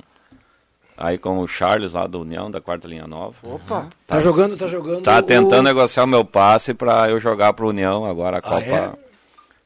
[0.98, 3.34] aí com o Charles lá do União, da quarta linha nova.
[3.42, 5.02] Opa, Tá jogando, tá jogando.
[5.02, 8.42] Tá o- tentando negociar o meu passe pra eu jogar pro União agora a Ah,
[8.42, 8.66] Copa.
[8.66, 9.08] é?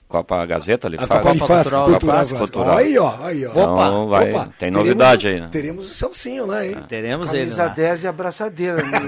[0.09, 1.23] Copa Gazeta ali A faz.
[1.23, 2.33] Copa faz, Cultural, cultural, faz.
[2.35, 2.77] cultural.
[2.77, 3.51] Aí, ó, aí, ó.
[3.51, 5.49] Então vai- Opa, tem teremos novidade o- aí, né?
[5.51, 6.77] Teremos o Celcinho lá, hein?
[6.87, 7.68] Teremos ele Camisa lá.
[7.71, 8.83] 10 e abraçadeira.
[8.83, 8.99] né?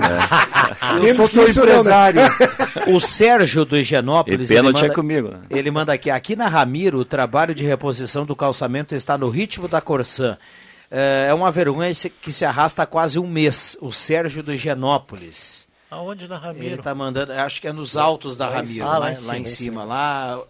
[0.97, 1.51] Eu Temos sou teu né?
[1.51, 2.21] empresário.
[2.89, 4.51] O Sérgio do Higienópolis.
[4.51, 5.41] E pênalti ele é comigo, né?
[5.51, 6.11] Ele manda aqui.
[6.11, 10.37] Aqui na Ramiro, o trabalho de reposição do calçamento está no ritmo da Corsã.
[10.97, 11.91] É é uma vergonha
[12.23, 13.77] que se arrasta há quase um mês.
[13.81, 15.65] O Sérgio do Higienópolis.
[15.91, 16.75] Aonde na Ele Ramiro?
[16.75, 19.37] está mandando, acho que é nos altos da Lá Ramiro, lá, lá em lá cima,
[19.37, 20.41] em em cima, lá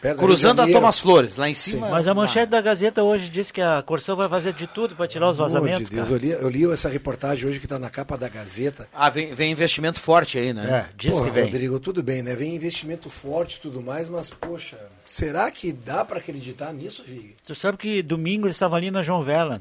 [0.00, 0.68] da cruzando a.
[0.68, 1.88] Thomas Flores, lá em cima.
[1.88, 2.14] Mas a lá.
[2.14, 5.36] manchete da Gazeta hoje diz que a Corsão vai fazer de tudo para tirar os
[5.36, 5.88] vazamentos.
[5.88, 8.88] de Deus, eu li, eu li essa reportagem hoje que está na capa da Gazeta.
[8.94, 10.86] Ah, vem, vem investimento forte aí, né?
[10.88, 11.44] É, diz Pô, que vem.
[11.44, 12.36] Rodrigo, tudo bem, né?
[12.36, 17.34] Vem investimento forte e tudo mais, mas, poxa, será que dá para acreditar nisso, Vig?
[17.44, 19.60] Tu sabe que domingo eles estavam ali na João Vela,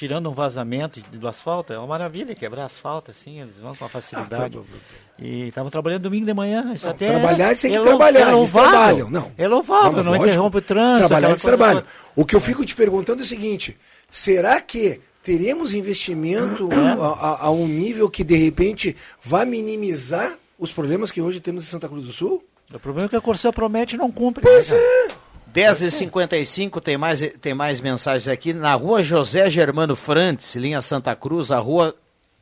[0.00, 1.74] tirando um vazamento do asfalto.
[1.74, 4.56] É uma maravilha quebrar asfalto assim, eles vão com uma facilidade.
[4.56, 6.72] Ah, tá, E estavam trabalhando domingo de manhã.
[6.74, 8.70] Isso Não, até trabalhar, eles têm que é trabalhar, é louvável.
[8.70, 9.10] trabalham.
[9.10, 9.30] Não.
[9.36, 11.08] É louvável, não, lógico, interrompe o trânsito.
[11.08, 11.84] Trabalhar, eles coisa trabalham.
[12.16, 13.76] O que eu fico te perguntando é o seguinte:
[14.08, 16.76] será que teremos investimento É.
[16.76, 21.62] a, a- a um nível que, de repente, vai minimizar os problemas que hoje temos
[21.64, 22.42] em Santa Cruz do Sul?
[22.72, 24.42] O problema é que a Corsã promete e não cumpre.
[24.42, 25.08] Pois né, é.
[25.54, 28.52] 10h55, tem mais, tem mais mensagens aqui.
[28.52, 31.94] Na rua José Germano Frantes, linha Santa Cruz, a rua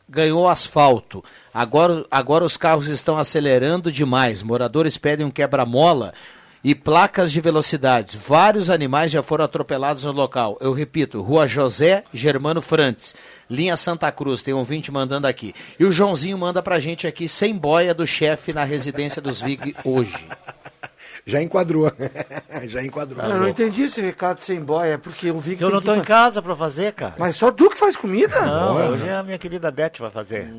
[0.09, 1.23] ganhou asfalto.
[1.53, 4.43] Agora, agora os carros estão acelerando demais.
[4.43, 6.13] Moradores pedem um quebra-mola
[6.63, 8.15] e placas de velocidades.
[8.15, 10.59] Vários animais já foram atropelados no local.
[10.61, 13.15] Eu repito, rua José Germano Frantes,
[13.49, 14.43] linha Santa Cruz.
[14.43, 15.55] Tem um ouvinte mandando aqui.
[15.79, 19.75] E o Joãozinho manda pra gente aqui, sem boia do chefe na residência dos Vig
[19.85, 20.27] hoje.
[21.29, 21.93] Já enquadrou.
[22.65, 23.23] Já enquadrou.
[23.23, 25.83] Eu não entendi esse recado sem boia, é porque eu vi que Eu não que
[25.83, 27.17] estou em casa para fazer, cara.
[27.19, 28.41] Mas só tu que faz comida?
[28.41, 28.89] Não, Olha.
[28.89, 30.51] hoje a minha querida Beth vai fazer.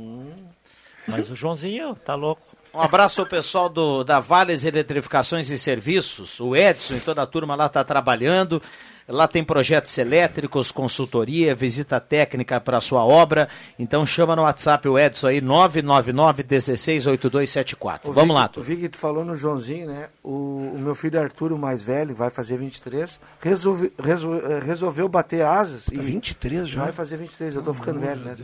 [1.07, 2.43] Mas o Joãozinho tá louco.
[2.71, 7.25] Um abraço ao pessoal do, da Vales Eletrificações e Serviços, o Edson e toda a
[7.25, 8.61] turma lá está trabalhando.
[9.11, 13.49] Lá tem projetos elétricos, consultoria, visita técnica para sua obra.
[13.79, 18.09] Então chama no WhatsApp o Edson aí, 999 168274.
[18.09, 18.61] O Vamos Vig- lá, O tu.
[18.61, 20.09] Vig, tu falou no Joãozinho, né?
[20.23, 25.07] O, o meu filho Arthur, o mais velho, vai fazer 23, resolve, resol- eh, resolveu
[25.09, 25.85] bater asas.
[25.85, 26.83] Tá 23 já?
[26.83, 28.35] Vai fazer 23, eu tô ficando velho, né?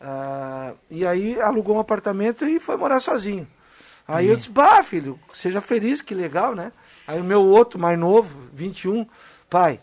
[0.00, 3.46] Ah, e aí alugou um apartamento e foi morar sozinho.
[4.06, 6.70] Aí eu disse, bah, filho, seja feliz, que legal, né?
[7.08, 9.04] Aí o meu outro, mais novo, 21,
[9.50, 9.80] pai,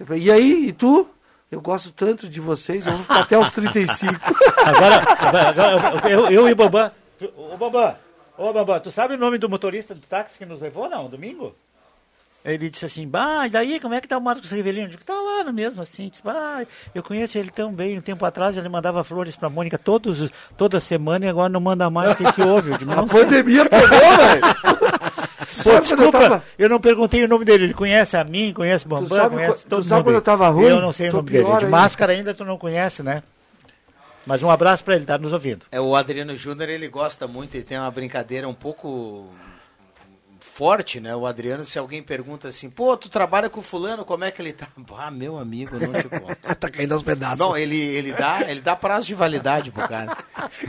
[0.00, 1.08] eu falei, e aí, e tu?
[1.50, 4.14] Eu gosto tanto de vocês, eu vou ficar até os 35.
[4.66, 6.90] Agora, agora, agora, eu, eu e o Bambam.
[7.52, 7.94] Ô Bambam,
[8.36, 11.54] ô Bambam, tu sabe o nome do motorista do táxi que nos levou, não, domingo?
[12.44, 14.86] Ele disse assim, bah, e daí, como é que tá o Marcos Rivelino?
[14.86, 16.08] Eu digo, tá lá no mesmo, assim.
[16.08, 17.98] Disse, bah, eu conheço ele tão bem.
[17.98, 21.60] Um tempo atrás ele mandava flores pra Mônica todos, os- toda semana e agora não
[21.60, 22.12] manda mais.
[22.12, 22.76] O que, que houve?
[22.78, 24.42] Digo, A pandemia pegou, velho.
[25.66, 27.64] Pô, Sabe quando eu desculpa, tava- eu não perguntei o nome dele.
[27.64, 30.04] Ele conhece a mim, conhece o Bambam, sabe conhece todo tu sabe mundo.
[30.06, 30.66] quando eu tava ruim?
[30.66, 31.56] Eu não sei o nome dele.
[31.58, 33.22] De máscara ainda tu não conhece, né?
[34.26, 35.66] Mas um abraço pra ele, tá nos ouvindo.
[35.70, 39.28] É, o Adriano Júnior, ele gosta muito, ele tem uma brincadeira um pouco
[40.54, 41.14] forte, né?
[41.14, 44.52] O Adriano, se alguém pergunta assim, pô, tu trabalha com fulano, como é que ele
[44.52, 44.68] tá?
[44.98, 46.36] Ah, meu amigo, não te conto.
[46.58, 47.38] tá caindo aos pedaços.
[47.38, 50.16] Não, ele, ele, dá, ele dá prazo de validade pro cara.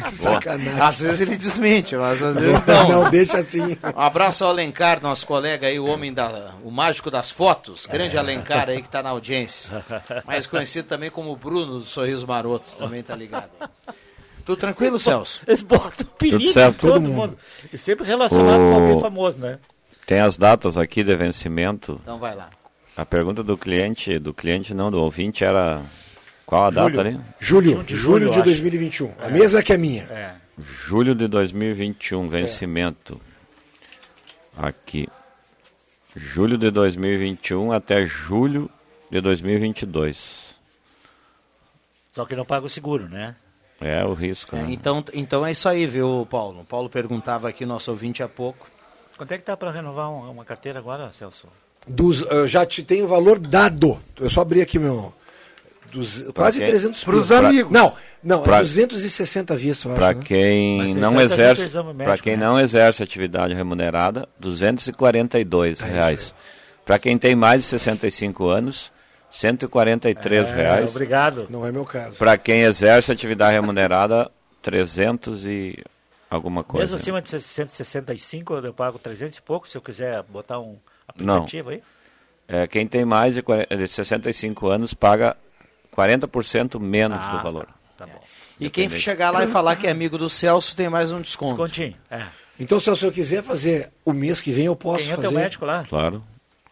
[0.10, 0.82] Que sacanagem.
[0.82, 2.90] Às vezes ele desmente, mas às vezes não.
[2.90, 3.78] Não, deixa assim.
[3.96, 6.52] Um abraço ao Alencar, nosso colega aí, o homem da.
[6.64, 8.20] o mágico das fotos, grande É.
[8.20, 9.86] Alencar aí que tá na audiência.
[10.26, 13.52] Mais conhecido também como Bruno do Sorriso Maroto, também tá ligado.
[14.48, 15.42] Tudo tranquilo, Celso?
[15.46, 16.78] Eles botam perigo Tudo certo.
[16.80, 17.14] todo Todo mundo.
[17.16, 17.38] mundo.
[17.72, 19.60] E sempre relacionado com alguém O- famoso, né?
[20.06, 22.00] Tem as datas aqui de vencimento.
[22.02, 22.50] Então vai lá.
[22.96, 25.84] A pergunta do cliente, do cliente não, do ouvinte era
[26.46, 26.96] qual a Julho.
[26.96, 27.20] data ali?
[27.40, 29.14] Julho, de julho, julho, de eu 2021.
[29.22, 30.04] A mesma que a minha.
[30.04, 30.36] É.
[30.58, 33.20] Julho de 2021, vencimento.
[34.58, 35.08] Aqui.
[36.16, 38.70] Julho de 2021 até julho
[39.12, 40.56] de 2022.
[42.14, 43.36] Só que não paga o seguro, né?
[43.80, 44.68] É o risco, É, né?
[44.72, 46.62] então, então é isso aí, viu, Paulo?
[46.62, 48.68] O Paulo perguntava aqui, nosso ouvinte há pouco.
[49.18, 51.48] Quanto é que tá para renovar uma, uma carteira agora, Celso?
[51.88, 54.00] Dos, eu já te tenho o valor dado.
[54.20, 55.14] Eu só abri aqui meu.
[55.92, 56.68] Dos, quase quem?
[56.68, 57.48] 300 Pros pila.
[57.48, 57.72] amigos.
[57.72, 60.00] Não, não, Pra- é 260 vistos, eu acho.
[60.02, 60.22] Para né?
[60.26, 61.70] quem não 60 exerce,
[62.04, 62.46] para quem né?
[62.46, 66.34] não exerce atividade remunerada, 242 reais.
[66.86, 68.92] Para quem tem mais de 65 anos,
[69.30, 70.92] 143 reais.
[70.92, 71.48] Obrigado.
[71.50, 72.18] Não é meu caso.
[72.18, 75.84] Para quem exerce atividade remunerada, 300 e
[76.30, 76.86] alguma coisa.
[76.86, 80.78] Mesmo acima de 165, eu pago 300 e pouco, se eu quiser botar um
[81.16, 81.36] Não.
[81.36, 81.84] aplicativo aí.
[82.48, 85.36] É, quem tem mais de, 40 de 65 anos paga
[85.96, 87.68] 40% menos Ah, do valor.
[87.98, 88.22] Tá bom.
[88.60, 91.52] E quem chegar lá e falar que é amigo do Celso tem mais um desconto.
[91.56, 91.96] Descontinho.
[92.10, 92.24] É.
[92.60, 95.22] Então, se eu quiser fazer o mês que vem, eu posso é fazer.
[95.22, 95.84] teu médico lá?
[95.88, 96.24] Claro.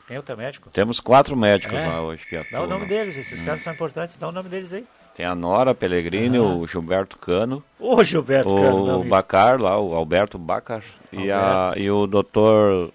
[0.07, 0.69] Tem outro médico?
[0.71, 1.87] Temos quatro médicos É.
[1.87, 2.63] lá hoje que Dá atuam.
[2.63, 3.45] o nome deles, esses Hum.
[3.45, 4.85] caras são importantes, dá o nome deles aí.
[5.15, 7.63] Tem a Nora Pellegrini, o Gilberto Cano.
[7.79, 9.09] Ô, Gilberto o Cano, amigo.
[9.09, 10.83] Bacar lá, o Alberto Bacar.
[11.11, 12.91] E, a, e o doutor.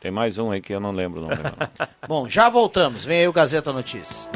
[0.00, 1.36] Tem mais um aí que eu não lembro o nome.
[2.06, 3.04] Bom, já voltamos.
[3.06, 4.28] Vem aí o Gazeta Notícias.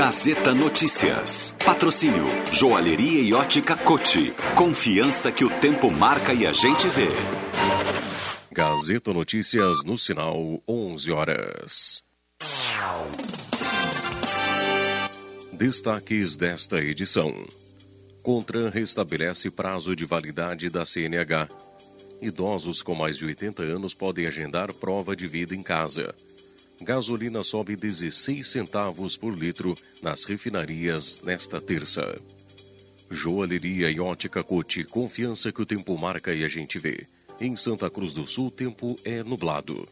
[0.00, 1.54] Gazeta Notícias.
[1.62, 4.32] Patrocínio Joalheria e Ótica Cote.
[4.56, 7.08] Confiança que o tempo marca e a gente vê.
[8.50, 12.02] Gazeta Notícias no sinal 11 horas.
[15.52, 17.34] Destaques desta edição.
[18.22, 21.46] Contran restabelece prazo de validade da CNH.
[22.22, 26.14] Idosos com mais de 80 anos podem agendar prova de vida em casa.
[26.82, 32.18] Gasolina sobe 16 centavos por litro nas refinarias nesta terça.
[33.10, 37.06] Joalheria e ótica Cote, confiança que o tempo marca e a gente vê.
[37.38, 39.86] Em Santa Cruz do Sul, tempo é nublado.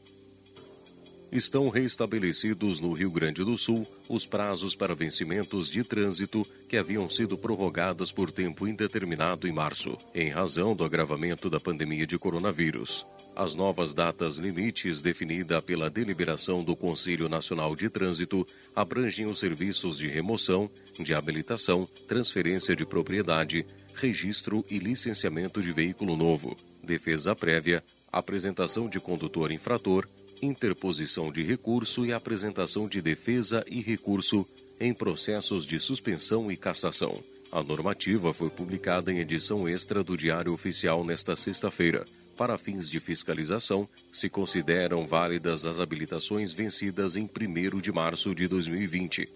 [1.31, 7.09] Estão restabelecidos no Rio Grande do Sul os prazos para vencimentos de trânsito que haviam
[7.11, 13.05] sido prorrogados por tempo indeterminado em março, em razão do agravamento da pandemia de coronavírus.
[13.37, 19.99] As novas datas limites definidas pela deliberação do Conselho Nacional de Trânsito abrangem os serviços
[19.99, 27.85] de remoção, de habilitação, transferência de propriedade, registro e licenciamento de veículo novo, defesa prévia,
[28.11, 30.09] apresentação de condutor infrator,
[30.43, 34.47] interposição de recurso e apresentação de defesa e recurso
[34.81, 37.15] em processos de suspensão e cassação.
[37.51, 42.05] A normativa foi publicada em edição extra do Diário Oficial nesta sexta-feira.
[42.37, 48.47] Para fins de fiscalização, se consideram válidas as habilitações vencidas em 1 de março de
[48.47, 49.27] 2020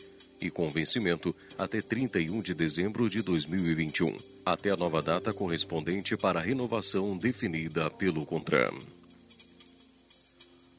[0.43, 6.41] e com vencimento até 31 de dezembro de 2021, até a nova data correspondente para
[6.41, 9.02] a renovação definida pelo CONTRAN.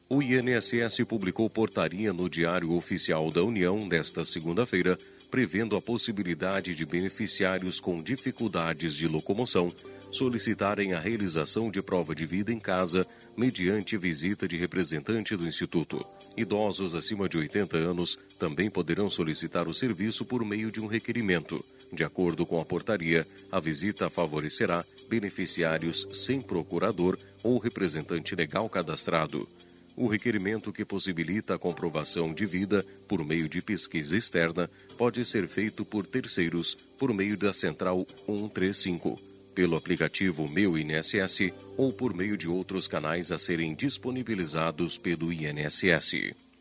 [0.10, 4.98] O INSS publicou portaria no Diário Oficial da União nesta segunda-feira,
[5.32, 9.72] prevendo a possibilidade de beneficiários com dificuldades de locomoção
[10.13, 16.06] solicitarem a realização de prova de vida em casa mediante visita de representante do Instituto.
[16.38, 21.60] Idosos acima de 80 anos também poderão solicitar o serviço por meio de um requerimento.
[21.92, 29.48] De acordo com a portaria, a visita favorecerá beneficiários sem procurador ou representante legal cadastrado.
[29.95, 35.47] O requerimento que possibilita a comprovação de vida por meio de pesquisa externa pode ser
[35.47, 39.19] feito por terceiros por meio da Central 135,
[39.53, 46.53] pelo aplicativo Meu INSS ou por meio de outros canais a serem disponibilizados pelo INSS.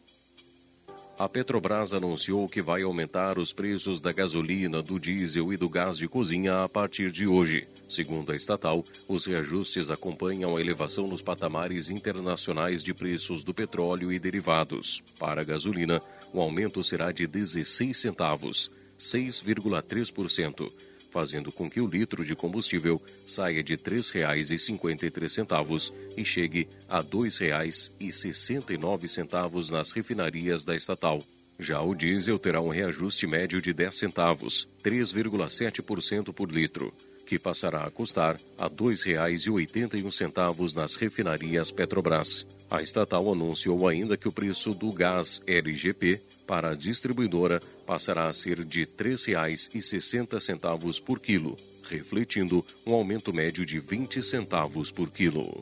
[1.22, 5.96] A Petrobras anunciou que vai aumentar os preços da gasolina, do diesel e do gás
[5.96, 7.68] de cozinha a partir de hoje.
[7.88, 14.10] Segundo a estatal, os reajustes acompanham a elevação nos patamares internacionais de preços do petróleo
[14.10, 15.00] e derivados.
[15.16, 20.72] Para a gasolina, o aumento será de 16 centavos, 6,3%,
[21.12, 27.04] fazendo com que o litro de combustível saia de R$ 3,53 e chegue a R$
[27.04, 31.20] 2,69 nas refinarias da estatal.
[31.58, 36.94] Já o diesel terá um reajuste médio de 10 centavos, 3,7% por litro,
[37.26, 42.46] que passará a custar a R$ 2,81 nas refinarias Petrobras.
[42.72, 48.32] A estatal anunciou ainda que o preço do gás LGP para a distribuidora passará a
[48.32, 51.54] ser de R$ 3,60 por quilo,
[51.84, 55.60] refletindo um aumento médio de 20 centavos por quilo.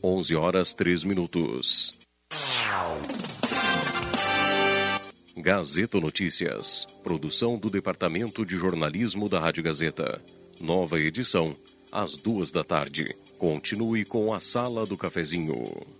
[0.00, 1.98] 11 horas 3 minutos.
[5.36, 6.86] Gazeta Notícias.
[7.02, 10.22] Produção do Departamento de Jornalismo da Rádio Gazeta.
[10.60, 11.56] Nova edição,
[11.90, 13.16] às duas da tarde.
[13.36, 15.99] Continue com a Sala do Cafezinho.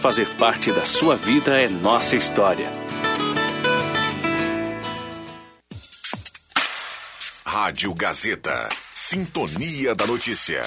[0.00, 2.70] fazer parte da sua vida é nossa história.
[7.44, 8.68] Rádio Gazeta.
[8.92, 10.62] Sintonia da Notícia.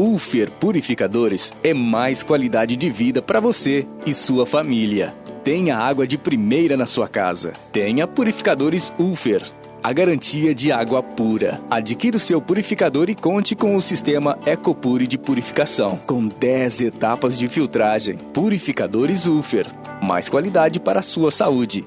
[0.00, 5.12] Ulfer Purificadores é mais qualidade de vida para você e sua família.
[5.42, 7.52] Tenha água de primeira na sua casa.
[7.72, 9.42] Tenha purificadores Ulfer.
[9.86, 11.60] A garantia de água pura.
[11.70, 17.38] Adquira o seu purificador e conte com o sistema Ecopure de purificação, com 10 etapas
[17.38, 18.16] de filtragem.
[18.34, 19.64] Purificadores Ulfer.
[20.02, 21.86] Mais qualidade para a sua saúde.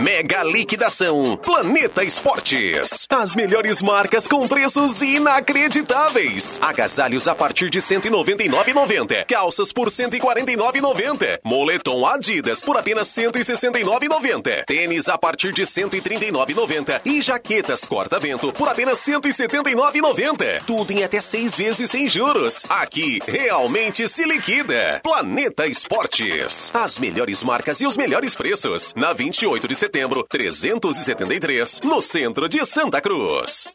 [0.00, 3.06] Mega liquidação Planeta Esportes.
[3.08, 6.58] As melhores marcas com preços inacreditáveis.
[6.60, 9.24] Agasalhos a partir de 199,90.
[9.26, 11.38] Calças por 149,90.
[11.44, 14.64] Moletom Adidas por apenas 169,90.
[14.66, 20.64] Tênis a partir de 139,90 e jaquetas corta-vento por apenas 179,90.
[20.66, 22.64] Tudo em até seis vezes sem juros.
[22.68, 25.00] Aqui realmente se liquida.
[25.04, 26.72] Planeta Esportes.
[26.74, 28.92] As melhores marcas e os melhores preços.
[28.96, 33.68] Na 28 de setembro, 373, no centro de Santa Cruz.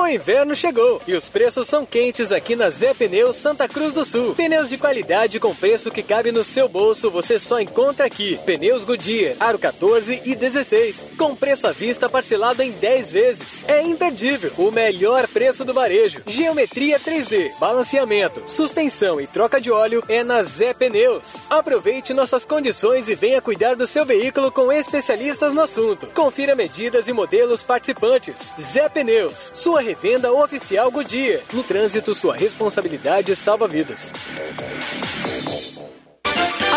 [0.00, 4.02] O inverno chegou e os preços são quentes aqui na Zé Pneus Santa Cruz do
[4.02, 4.34] Sul.
[4.34, 8.40] Pneus de qualidade com preço que cabe no seu bolso você só encontra aqui.
[8.46, 13.68] Pneus Goodyear, aro 14 e 16, com preço à vista parcelado em 10 vezes.
[13.68, 16.22] É imperdível, o melhor preço do varejo.
[16.26, 21.34] Geometria 3D, balanceamento, suspensão e troca de óleo é na Zé Pneus.
[21.50, 26.06] Aproveite nossas condições e venha cuidar do seu veículo com especialistas no assunto.
[26.14, 28.50] Confira medidas e modelos participantes.
[28.58, 31.42] Zé Pneus, sua revenda oficial Goodyear.
[31.52, 34.12] No trânsito, sua responsabilidade salva vidas.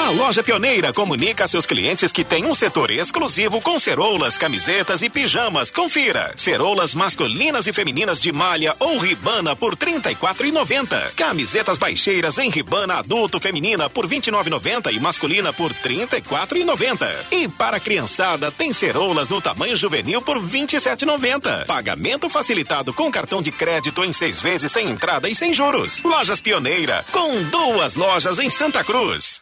[0.03, 5.01] A loja Pioneira comunica a seus clientes que tem um setor exclusivo com ceroulas, camisetas
[5.01, 5.71] e pijamas.
[5.71, 6.33] Confira.
[6.35, 11.13] Ceroulas masculinas e femininas de malha ou ribana por R$ 34,90.
[11.15, 17.09] Camisetas baixeiras em ribana adulto feminina por R$ 29,90 e masculina por R$ 34,90.
[17.31, 21.65] E para a criançada tem ceroulas no tamanho juvenil por R$ 27,90.
[21.65, 26.03] Pagamento facilitado com cartão de crédito em seis vezes sem entrada e sem juros.
[26.03, 29.41] Lojas Pioneira, com duas lojas em Santa Cruz.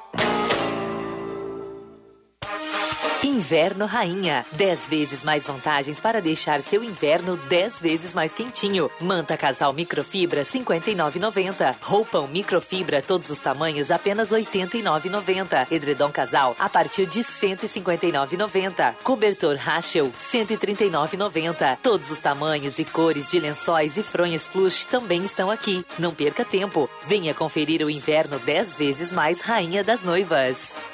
[3.23, 4.43] Inverno Rainha.
[4.53, 8.89] 10 vezes mais vantagens para deixar seu inverno 10 vezes mais quentinho.
[8.99, 11.75] Manta casal microfibra 59,90.
[11.83, 15.71] Roupão microfibra todos os tamanhos apenas 89,90.
[15.71, 18.95] Edredom casal a partir de 159,90.
[19.03, 21.77] Cobertor Rachel 139,90.
[21.83, 25.85] Todos os tamanhos e cores de lençóis e fronhas plush também estão aqui.
[25.99, 26.89] Não perca tempo.
[27.05, 30.90] Venha conferir o inverno 10 vezes mais Rainha das Noivas.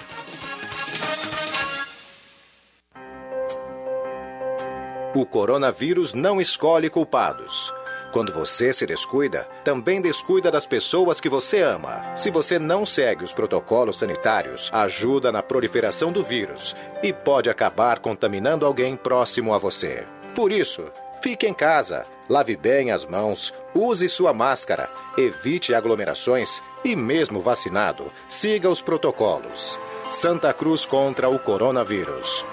[5.18, 7.74] O coronavírus não escolhe culpados.
[8.12, 12.16] Quando você se descuida, também descuida das pessoas que você ama.
[12.16, 17.98] Se você não segue os protocolos sanitários, ajuda na proliferação do vírus e pode acabar
[17.98, 20.06] contaminando alguém próximo a você.
[20.36, 20.84] Por isso,
[21.20, 24.88] fique em casa, lave bem as mãos, use sua máscara,
[25.18, 29.80] evite aglomerações e, mesmo vacinado, siga os protocolos.
[30.12, 32.46] Santa Cruz contra o coronavírus.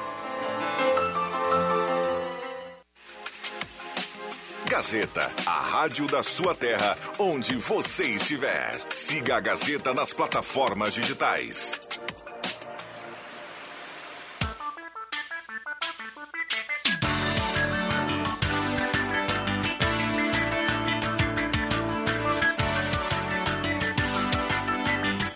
[4.68, 8.80] Gazeta, a rádio da sua terra, onde você estiver.
[8.94, 11.78] Siga a Gazeta nas plataformas digitais.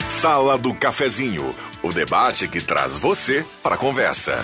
[0.09, 4.35] Sala do Cafezinho, o debate que traz você para a conversa.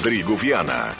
[0.00, 0.96] Rodrigo Viana.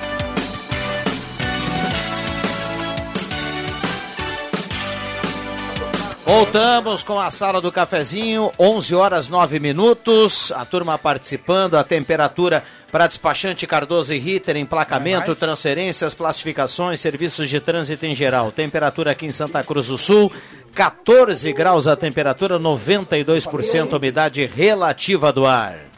[6.22, 10.53] Voltamos com a sala do cafezinho, 11 horas 9 minutos.
[10.53, 17.59] A turma participando, a temperatura para despachante Cardoso e Ritter, emplacamento, transferências, classificações, serviços de
[17.59, 18.53] trânsito em geral.
[18.53, 20.30] Temperatura aqui em Santa Cruz do Sul,
[20.74, 25.89] 14 graus a temperatura, 92% umidade relativa do ar.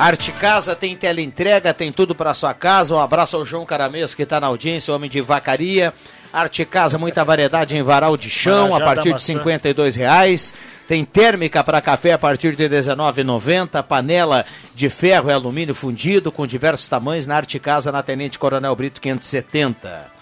[0.00, 2.94] Arte Casa tem teleentrega, tem tudo para sua casa.
[2.94, 5.92] Um abraço ao João Caramês que está na audiência, homem de vacaria.
[6.32, 9.22] Arte Casa, muita variedade em varal de chão, a partir de.
[9.22, 10.54] 52 reais.
[10.88, 13.82] Tem térmica para café a partir de R$ 19,90.
[13.82, 18.74] Panela de ferro e alumínio fundido com diversos tamanhos na Arte Casa, na Tenente Coronel
[18.74, 20.12] Brito 570.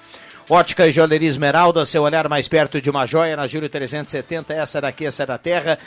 [0.50, 4.54] Ótica e Joalheria Esmeralda, seu olhar mais perto de uma joia na Júlio 370.
[4.54, 5.78] Essa daqui, essa é da terra.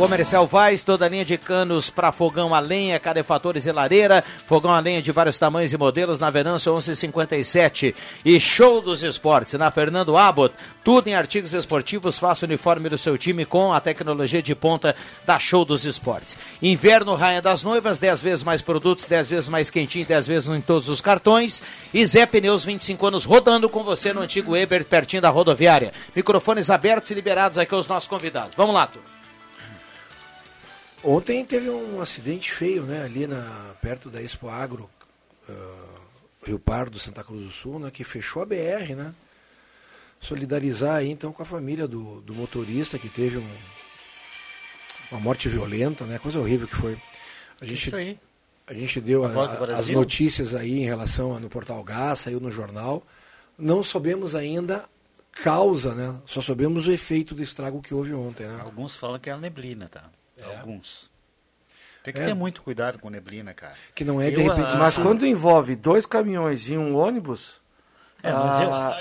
[0.01, 4.73] Comercial Vaz, toda a linha de canos para fogão a lenha, carefatores e lareira, fogão
[4.73, 7.95] a lenha de vários tamanhos e modelos na Venâncio 1157
[8.25, 12.97] e Show dos Esportes na Fernando Abbott, tudo em artigos esportivos, faça o uniforme do
[12.97, 14.97] seu time com a tecnologia de ponta
[15.27, 16.39] da Show dos Esportes.
[16.63, 20.63] Inverno Rainha das Noivas, 10 vezes mais produtos, 10 vezes mais quentinho, 10 vezes em
[20.63, 25.21] todos os cartões e Zé Pneus 25 anos rodando com você no antigo Eber, pertinho
[25.21, 25.93] da rodoviária.
[26.17, 28.55] Microfones abertos e liberados aqui aos nossos convidados.
[28.57, 29.10] Vamos lá, turma.
[31.03, 34.89] Ontem teve um acidente feio, né, ali na, perto da Expo Agro,
[35.49, 35.99] ah,
[36.45, 39.15] Rio Pardo, Santa Cruz do Sul, né, que fechou a BR, né?
[40.21, 43.57] Solidarizar aí então com a família do, do motorista que teve um,
[45.13, 46.19] uma morte violenta, né?
[46.19, 46.97] Coisa horrível que foi.
[47.61, 48.19] A gente, Isso aí.
[48.67, 52.39] A gente deu A a- as notícias aí em relação a, no Portal Gás, saiu
[52.39, 53.03] no jornal.
[53.59, 54.85] Não sabemos ainda
[55.43, 56.15] causa, né?
[56.27, 58.59] Só sabemos o efeito do estrago que houve ontem, né?
[58.63, 60.05] Alguns falam que é a neblina, tá?
[60.45, 61.09] Alguns.
[62.03, 62.27] Tem que É.
[62.27, 63.75] ter muito cuidado com neblina, cara.
[63.95, 67.61] Que não é de Eu, repente- ah, Mas quando envolve dois caminhões e um ônibus.
[68.23, 69.01] É, mas eu- ah,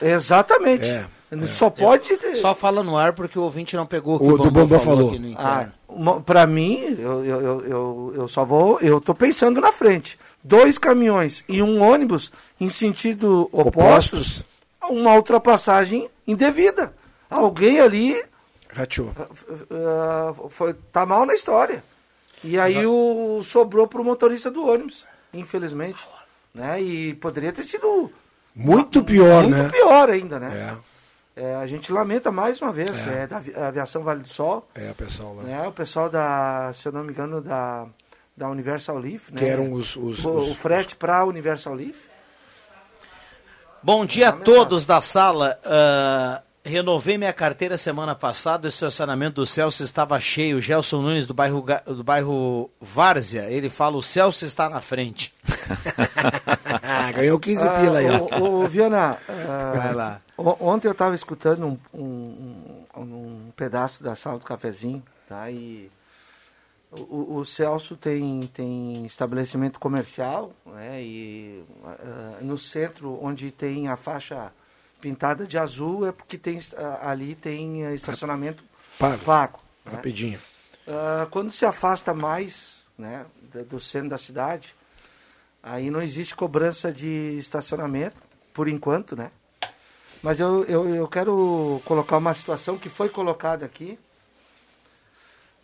[0.00, 0.86] Exatamente.
[0.88, 1.06] É,
[1.46, 2.18] Só pode.
[2.36, 5.08] Só fala no ar porque o ouvinte não pegou O do Bambam falou.
[5.10, 6.20] aqui no Ah, interno.
[6.22, 8.80] pra mim, eu, eu, eu, eu, eu só vou.
[8.80, 10.18] Eu tô pensando na frente.
[10.42, 14.42] Dois caminhões e um ônibus em sentido opostos,
[14.88, 16.92] uma ultrapassagem indevida.
[17.30, 18.20] Alguém ali
[18.74, 19.12] Rateou.
[19.70, 21.82] ah, foi, tá mal na história.
[22.42, 26.00] E aí o, sobrou pro motorista do ônibus, infelizmente.
[26.54, 26.80] Né?
[26.80, 28.10] E poderia ter sido
[28.54, 29.68] Muito pior, muito né?
[29.68, 30.78] pior ainda, né?
[31.36, 34.68] É, a gente lamenta mais uma vez, é, da avi- aviação Vale do Sol.
[34.74, 35.42] É, o pessoal lá.
[35.44, 35.68] Né?
[35.68, 37.86] O pessoal da, se eu não me engano, da,
[38.36, 39.28] da Universal Leaf.
[39.30, 39.48] Que né?
[39.50, 41.96] eram os- os- o, os- o frete para a Universal Leaf.
[43.82, 45.58] Bom dia a todos da sala.
[45.64, 48.66] Ah, renovei minha carteira semana passada.
[48.66, 50.60] O estacionamento do Celso estava cheio.
[50.60, 55.32] Gelson Nunes, do bairro, do bairro Várzea, ele fala: o Celso está na frente.
[57.14, 58.28] Ganhou 15 pila aí, ó.
[58.30, 60.20] Ah, Ô, ô, Viana, ah, Vai lá.
[60.36, 65.50] o- ontem eu estava escutando um, um, um- pedaço da sala do cafezinho, tá?
[65.50, 65.90] E
[66.92, 71.02] o, o- o Celso tem, tem estabelecimento comercial, né?
[71.02, 74.50] E ah, no centro, onde tem a faixa
[75.00, 76.60] pintada de azul, é porque tem,
[77.02, 78.62] ali tem ah, estacionamento
[78.98, 79.24] Pago.
[79.24, 79.92] pago né?
[79.92, 80.38] Rapidinho.
[80.86, 83.24] Ah, quando se afasta mais né,
[83.68, 84.74] do centro da cidade,
[85.62, 88.16] aí não existe cobrança de estacionamento,
[88.52, 89.30] por enquanto, né?
[90.22, 93.98] Mas eu, eu, eu quero colocar uma situação que foi colocada aqui.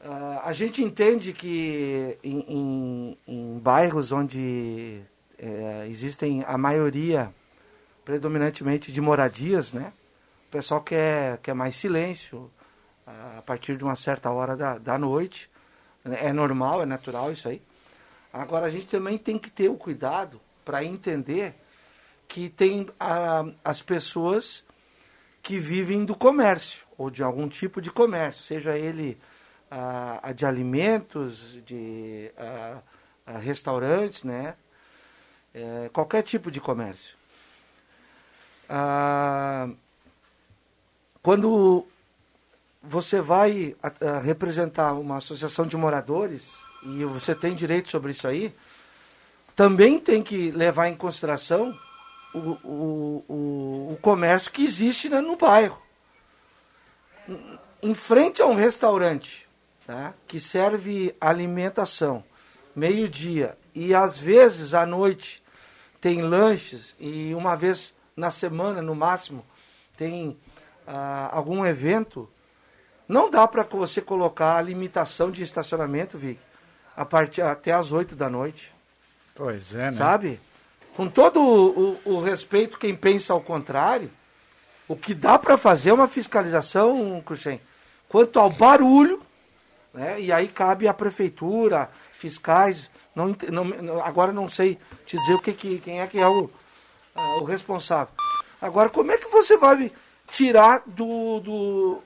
[0.03, 5.01] Ah, a gente entende que em, em- em bairros onde
[5.39, 7.31] eh, existem a maioria
[8.07, 9.93] predominantemente de moradias, né?
[10.47, 12.49] O pessoal quer, quer mais silêncio
[13.05, 15.51] a partir de uma certa hora da, da noite.
[16.05, 17.61] É normal, é natural isso aí.
[18.33, 21.53] Agora a gente também tem que ter o cuidado para entender
[22.29, 24.65] que tem ah, as pessoas
[25.43, 29.19] que vivem do comércio ou de algum tipo de comércio, seja ele
[29.69, 32.81] ah, a de alimentos, de ah,
[33.41, 34.55] restaurantes, né?
[35.53, 37.17] É, qualquer tipo de comércio.
[38.69, 39.69] Ah,
[41.23, 41.87] quando
[42.83, 46.51] você vai a- a representar uma associação de moradores
[46.83, 48.55] e você tem direito sobre isso aí,
[49.57, 51.77] também tem que levar em consideração
[52.35, 55.81] o, o, o, o comércio que existe né, no bairro.
[57.29, 59.47] Em- Em frente a um restaurante,
[59.87, 60.13] tá?
[60.29, 62.23] que serve alimentação,
[62.75, 65.43] meio-dia, e às vezes à noite
[66.01, 69.45] tem lanches, e uma vez na semana, no máximo,
[69.97, 70.37] tem
[70.87, 72.29] ah, algum evento,
[73.07, 76.41] não dá para você colocar a limitação de estacionamento, Vic,
[76.97, 78.73] a partir, até às 8 da noite.
[79.35, 79.93] Pois é, né?
[79.93, 80.41] Sabe?
[80.97, 84.11] Com todo o, o, o respeito, quem pensa ao contrário,
[84.89, 87.61] o que dá para fazer é uma fiscalização, Cruxem,
[88.09, 89.21] quanto ao barulho,
[89.93, 90.19] né?
[90.21, 95.53] e aí cabe à prefeitura, fiscais, não, não- agora não sei te dizer o que,
[95.53, 96.51] que quem é que é o,
[97.17, 98.13] ah, o responsável.
[98.61, 99.91] Agora, como é que você vai
[100.29, 102.03] tirar do, do,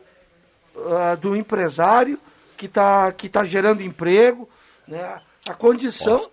[0.76, 2.18] ah, do empresário
[2.56, 4.48] que está que tá gerando emprego,
[4.86, 5.20] né?
[5.48, 6.28] a condição,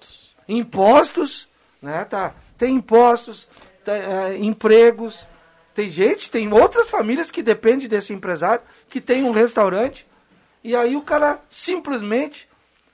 [0.47, 1.47] impostos,
[1.81, 2.03] né?
[2.05, 3.47] tá, tem impostos,
[3.85, 5.25] tá, eh, empregos,
[5.73, 10.07] tem gente, tem outras famílias que dependem desse empresário, que tem um restaurante,
[10.63, 12.49] e aí o cara simplesmente,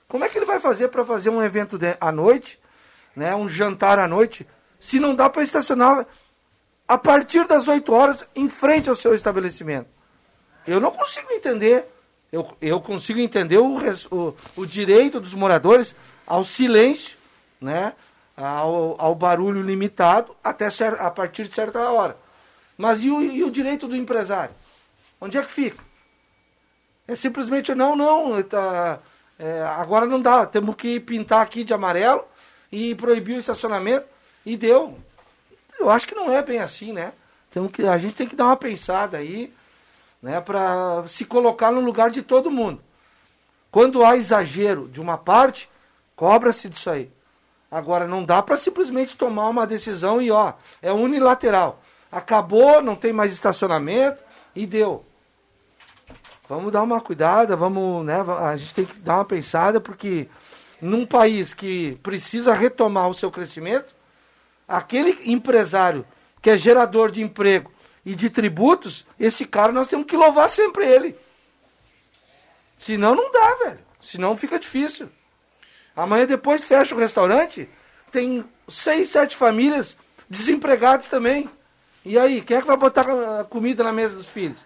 [0.06, 2.60] como é que ele vai fazer para fazer um evento de, à noite,
[3.16, 4.46] né, um jantar à noite,
[4.84, 6.06] se não dá para estacionar
[6.86, 9.88] a partir das 8 horas em frente ao seu estabelecimento?
[10.66, 11.86] Eu não consigo entender.
[12.30, 13.78] Eu, eu consigo entender o,
[14.10, 17.16] o, o direito dos moradores ao silêncio,
[17.58, 17.94] né?
[18.36, 20.68] ao, ao barulho limitado até
[20.98, 22.14] a partir de certa hora.
[22.76, 24.54] Mas e o, e o direito do empresário?
[25.18, 25.82] Onde é que fica?
[27.08, 28.98] É simplesmente, não, não, tá,
[29.38, 32.22] é, agora não dá, temos que pintar aqui de amarelo
[32.70, 34.12] e proibir o estacionamento,
[34.44, 34.98] e deu.
[35.78, 37.12] Eu acho que não é bem assim, né?
[37.72, 39.52] Que, a gente tem que dar uma pensada aí,
[40.20, 42.80] né, para se colocar no lugar de todo mundo.
[43.70, 45.68] Quando há exagero de uma parte,
[46.16, 47.10] cobra-se disso aí.
[47.70, 51.82] Agora, não dá para simplesmente tomar uma decisão e, ó, é unilateral.
[52.10, 54.22] Acabou, não tem mais estacionamento
[54.54, 55.04] e deu.
[56.48, 60.28] Vamos dar uma cuidada, vamos, né, a gente tem que dar uma pensada, porque
[60.80, 63.94] num país que precisa retomar o seu crescimento,
[64.66, 66.06] aquele empresário
[66.40, 67.72] que é gerador de emprego
[68.04, 71.16] e de tributos, esse cara nós temos que louvar sempre ele.
[72.76, 73.78] Senão não dá, velho.
[74.00, 75.08] Senão fica difícil.
[75.96, 77.68] Amanhã depois fecha o restaurante,
[78.10, 79.96] tem seis, sete famílias
[80.28, 81.48] desempregadas também.
[82.04, 84.58] E aí, quem é que vai botar ah, comida na mesa dos filhos?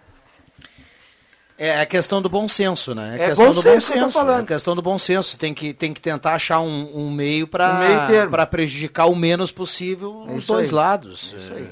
[1.61, 3.17] É a questão do bom senso, né?
[3.19, 4.39] É questão bom do senso que eu tô falando.
[4.39, 5.37] É a questão do bom senso.
[5.37, 9.51] Tem que, tem que tentar achar um, um meio Um para para prejudicar o menos
[9.51, 10.73] possível É os dois aí.
[10.73, 11.35] lados.
[11.51, 11.53] É.
[11.55, 11.65] É,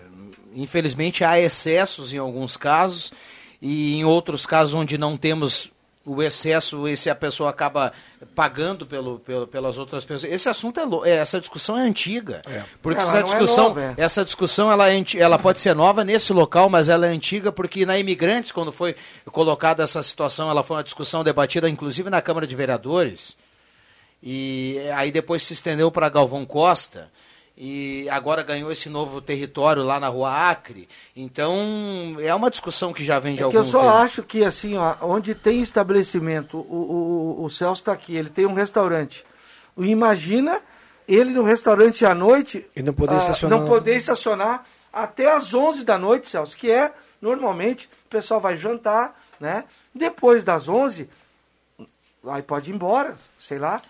[0.53, 3.13] Infelizmente há excessos em alguns casos
[3.61, 5.71] e em outros casos onde não temos
[6.09, 7.91] o excesso, esse a pessoa acaba
[8.33, 10.31] pagando pelo, pelo- pelas outras pessoas.
[10.31, 12.41] Esse assunto é, lo- é essa discussão é antiga.
[12.81, 13.93] Porque Ela essa não é discussão, nova, é.
[13.97, 17.85] essa discussão ela, é ela pode ser nova nesse local, mas ela é antiga porque
[17.85, 18.95] na Imigrantes, quando foi
[19.31, 23.35] colocada essa situação, ela foi uma discussão debatida inclusive na Câmara de Vereadores.
[24.23, 27.11] E aí depois se estendeu para Galvão Costa.
[27.59, 30.87] E agora ganhou esse novo território lá na Rua Acre.
[31.15, 33.93] Então, é uma discussão que já vem de É algum que eu só tempo.
[33.93, 38.45] acho que, assim, ó, onde tem estabelecimento, o, o, o Celso está aqui, ele tem
[38.45, 39.25] um restaurante.
[39.75, 40.61] Imagina
[41.07, 43.59] ele no restaurante à noite E não poder ah, estacionar.
[43.59, 48.55] não poder estacionar até às 11 da noite, Celso, que é, normalmente, o pessoal vai
[48.55, 49.63] jantar, né?
[49.95, 51.09] Depois das 11,
[52.27, 53.81] aí pode ir embora, sei lá.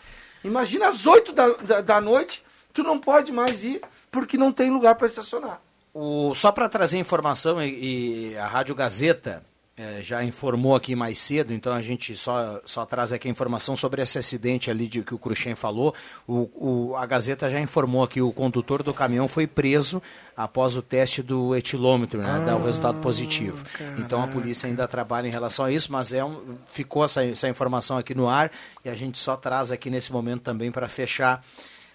[0.43, 2.43] Imagina às 8 da, da, da noite,
[2.77, 5.59] tu não pode mais ir, porque não tem lugar para estacionar.
[5.93, 9.41] O, só para trazer informação, e, e a Rádio Gazeta
[9.75, 13.75] eh, já informou aqui mais cedo, então a gente só, só traz aqui a informação
[13.75, 15.95] sobre esse acidente ali de, que o Cruxem falou.
[16.27, 16.49] O,
[16.91, 20.01] o- a Gazeta já informou que o condutor do caminhão foi preso
[20.35, 23.63] após o teste do etilômetro, né, dar o resultado positivo.
[23.97, 27.49] Então a polícia ainda trabalha em relação a isso, mas é um, ficou essa, essa
[27.49, 28.51] informação aqui no ar
[28.85, 31.43] e a gente só traz aqui nesse momento também para fechar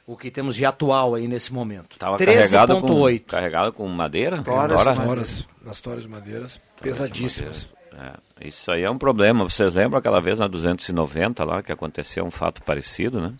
[0.06, 1.96] o que temos de atual aí nesse momento.
[1.98, 3.24] Tava carregado com, 13.8.
[3.26, 4.42] carregado com madeira?
[4.42, 4.94] Toras, Tora?
[4.96, 7.68] toras, nas toras de madeiras, pesadíssimas.
[7.92, 9.44] É, isso aí é um problema.
[9.44, 13.32] Vocês lembram aquela vez na 290 lá que aconteceu um fato parecido, né?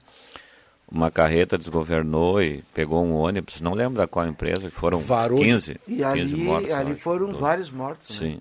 [0.91, 5.39] Uma carreta desgovernou e pegou um ônibus, não lembro da qual empresa, que foram Varou.
[5.39, 6.71] 15, E 15 ali, mortos.
[6.73, 8.21] ali foram vários mortos.
[8.21, 8.29] né?
[8.29, 8.41] Sim.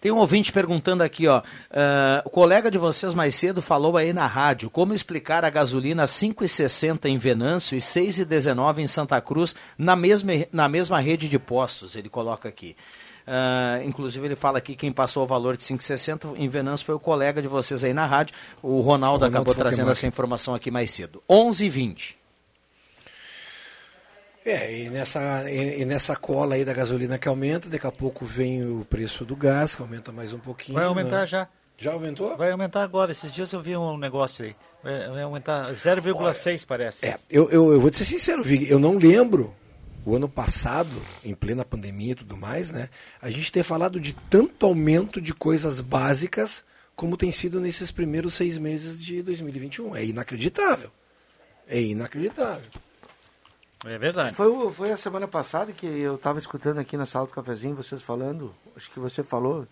[0.00, 1.42] Tem um ouvinte perguntando aqui, ó.
[1.70, 6.04] ah, o colega de vocês mais cedo falou aí na rádio como explicar a gasolina
[6.04, 11.96] 5,60 em Venâncio e 6,19 em Santa Cruz na mesma, na mesma rede de postos,
[11.96, 12.76] ele coloca aqui.
[13.26, 17.00] Ah, inclusive ele fala aqui quem passou o valor de 5,60 em Venâncio foi o
[17.00, 18.34] colega de vocês aí na rádio.
[18.62, 21.22] O Ronaldo, Ronaldo acabou trazendo essa informação aqui mais cedo.
[21.28, 22.15] 11h20.
[24.46, 28.24] É, e nessa, e, e nessa cola aí da gasolina que aumenta, daqui a pouco
[28.24, 30.78] vem o preço do gás, que aumenta mais um pouquinho.
[30.78, 31.26] Vai aumentar né?
[31.26, 31.48] já.
[31.76, 32.36] Já aumentou?
[32.36, 33.10] Vai aumentar agora.
[33.10, 34.54] Esses dias eu vi um negócio aí.
[34.84, 37.04] Vai, vai aumentar 0,6 parece.
[37.04, 39.52] É, eu, eu, eu vou te ser sincero, Vig, eu não lembro
[40.04, 42.88] o ano passado, em plena pandemia e tudo mais, né?
[43.20, 46.62] A gente ter falado de tanto aumento de coisas básicas
[46.94, 49.96] como tem sido nesses primeiros seis meses de 2021.
[49.96, 50.90] É inacreditável.
[51.66, 52.70] É inacreditável.
[53.84, 54.34] É verdade.
[54.34, 58.02] Foi, foi a semana passada que eu estava escutando aqui na sala do cafezinho, vocês
[58.02, 59.66] falando, acho que você falou,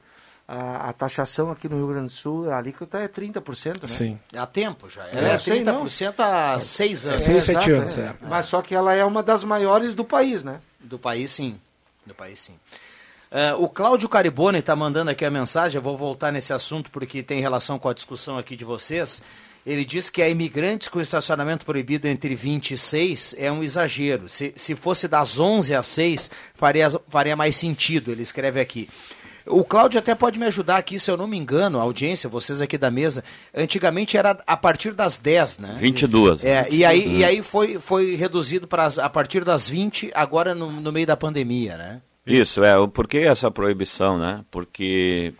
[0.47, 3.87] a, a taxação aqui no Rio Grande do Sul, a alíquota é 30%, né?
[3.87, 4.19] Sim.
[4.37, 5.07] Há tempo já.
[5.07, 7.29] É, É, sei, 30% há seis anos.
[7.29, 8.15] É, exato, é.
[8.29, 10.61] Mas só que ela é uma das maiores do país, né?
[10.79, 11.59] Do país, sim.
[12.05, 12.55] Do país, sim.
[13.31, 17.23] É, o Cláudio Caribone está mandando aqui a mensagem, eu vou voltar nesse assunto porque
[17.23, 19.23] tem relação com a discussão aqui de vocês.
[19.67, 24.29] Ele diz que a imigrantes com estacionamento proibido entre 20 e 6 é um exagero.
[24.29, 28.89] Se, se fosse das 11 às 6, faria, faria mais sentido, ele escreve aqui.
[29.47, 32.62] O Cláudio até pode me ajudar aqui, se eu não me engano, a audiência, vocês
[32.62, 33.23] aqui da mesa,
[33.55, 35.77] antigamente era a partir das 10, né?
[35.79, 36.45] 22.
[36.45, 40.71] É, e aí, e aí foi, foi reduzido para a partir das 20, agora no,
[40.73, 42.01] no meio da pandemia, né?
[42.27, 42.75] Isso, é.
[42.89, 44.43] Por que essa proibição, né?
[44.51, 45.35] Porque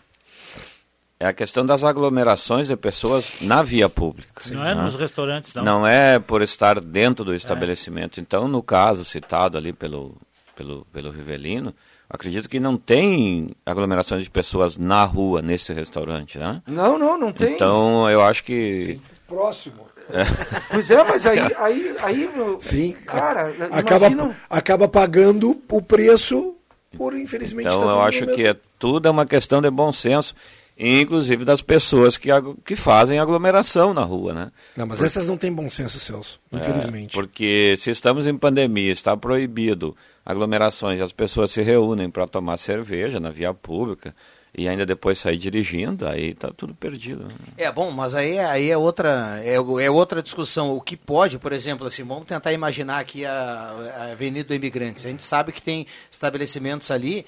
[1.19, 4.41] é a questão das aglomerações de pessoas na via pública.
[4.51, 4.81] Não é né?
[4.81, 5.63] nos restaurantes, não.
[5.63, 8.19] Não é por estar dentro do estabelecimento.
[8.19, 10.17] Então, no caso citado ali pelo,
[10.55, 11.73] pelo, pelo Rivelino,
[12.09, 16.61] acredito que não tem aglomerações de pessoas na rua, nesse restaurante, né?
[16.67, 17.53] Não, não, não tem.
[17.53, 18.99] Então, eu acho que...
[19.27, 19.85] Próximo.
[20.09, 20.23] É.
[20.69, 22.95] Pois é, mas aí, aí, aí meu, Sim.
[23.05, 24.37] cara, acaba, imagina...
[24.47, 26.55] acaba pagando o preço
[26.95, 30.35] por, infelizmente, Então eu acho no que é, tudo é uma questão de bom senso,
[30.77, 32.29] inclusive das pessoas que,
[32.65, 34.51] que fazem aglomeração na rua, né?
[34.75, 37.13] Não, mas Por- essas não têm bom senso, Celso, É, infelizmente.
[37.13, 39.95] porque se estamos em pandemia, está proibido
[40.25, 44.13] aglomerações, as pessoas se reúnem para tomar cerveja na via pública
[44.57, 47.23] e ainda depois sair dirigindo, aí está tudo perdido.
[47.25, 47.33] né?
[47.57, 50.75] É bom, mas aí, é- aí é outra é, é outra discussão.
[50.75, 55.05] O que pode, por exemplo, assim, vamos tentar imaginar aqui a, a Avenida do Imigrantes.
[55.05, 57.25] A gente sabe que tem estabelecimentos ali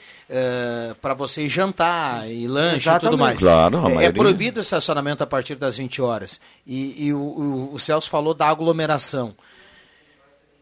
[1.01, 3.19] para você ir jantar e lanche e tudo Exatamente.
[3.19, 3.39] mais.
[3.39, 4.13] Claro, a é, é maioria.
[4.13, 6.39] proibido o estacionamento a partir das 20 horas.
[6.65, 9.35] E, e o, o, o Celso falou da aglomeração.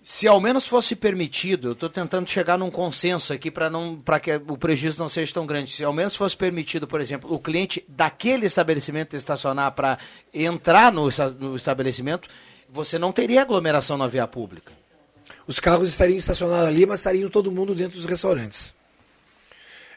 [0.08, 4.20] Se ao menos fosse permitido, eu estou tentando chegar num consenso aqui para não para
[4.20, 5.72] que o prejuízo não seja tão grande.
[5.72, 9.98] Se ao menos fosse permitido, por exemplo, o cliente daquele estabelecimento estacionar para
[10.32, 12.30] entrar no, no estabelecimento,
[12.70, 14.72] você não teria aglomeração na via pública.
[15.48, 18.76] Os carros estariam estacionados ali, mas estariam todo mundo dentro dos restaurantes.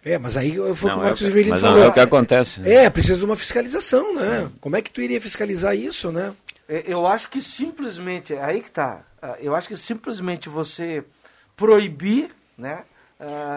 [0.02, 1.68] É, mas aí foi o que Não, o é Marcos o que- Rivelino mas não
[1.70, 1.84] falou.
[1.84, 2.72] é o que acontece, né?
[2.84, 4.48] É, precisa de uma fiscalização, né?
[4.58, 6.32] Como é que tu iria fiscalizar isso, né?
[6.68, 9.00] É, Eu acho que simplesmente, é aí que tá.
[9.22, 11.02] Ah, Eu acho que simplesmente você
[11.56, 12.84] proibir, né?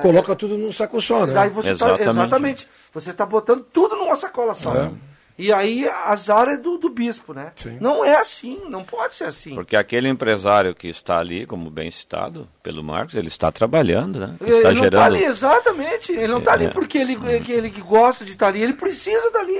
[0.01, 1.33] Coloca tudo num saco só, né?
[1.33, 2.09] Daí você tá, Exatamente.
[2.09, 2.67] exatamente.
[2.93, 4.75] Você está botando tudo numa sacola só.
[4.75, 4.91] É.
[5.37, 7.51] E aí azar é do, do bispo, né?
[7.79, 9.53] Não é assim, não pode ser assim.
[9.55, 14.35] Porque aquele empresário que está ali, como bem citado pelo Marcos, ele está trabalhando, né?
[14.41, 15.15] Ele está não está gerando.
[15.15, 16.11] ali, exatamente.
[16.11, 16.69] Ele não está ali É.
[16.69, 19.57] porque ele, que ele que gosta de estar ali, ele precisa dali.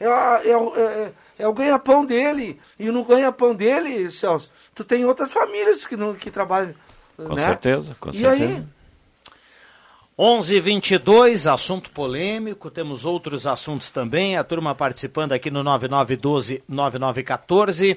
[0.00, 2.58] É, é, o- é- é o ganha-pão dele.
[2.78, 6.74] E no ganha-pão dele, Celso, tu tem outras famílias que, não, que trabalham.
[7.16, 7.42] Com né?
[7.42, 8.44] certeza, com e certeza.
[8.44, 8.64] aí?
[10.18, 17.96] 11:22 assunto polêmico, temos outros assuntos também, a turma participando aqui no 9912-9914.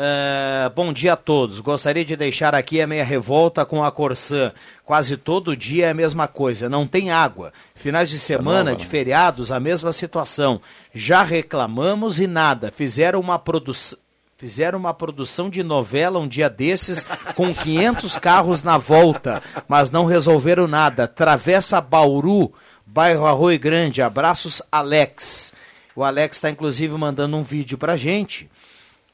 [0.00, 4.52] Eh, bom dia a todos, gostaria de deixar aqui a minha revolta com a Corsã.
[4.84, 7.52] Quase todo dia é a mesma coisa, não tem água.
[7.74, 8.90] Finais de semana, nova, de né?
[8.90, 10.60] feriados, a mesma situação.
[10.94, 13.98] Já reclamamos e nada, fizeram uma produção.
[14.36, 20.04] Fizeram uma produção de novela um dia desses com 500 carros na volta, mas não
[20.04, 21.08] resolveram nada.
[21.08, 22.52] Travessa Bauru,
[22.86, 24.00] bairro Arroio Grande.
[24.00, 25.52] Abraços, Alex.
[25.96, 28.48] O Alex está inclusive mandando um vídeo pra gente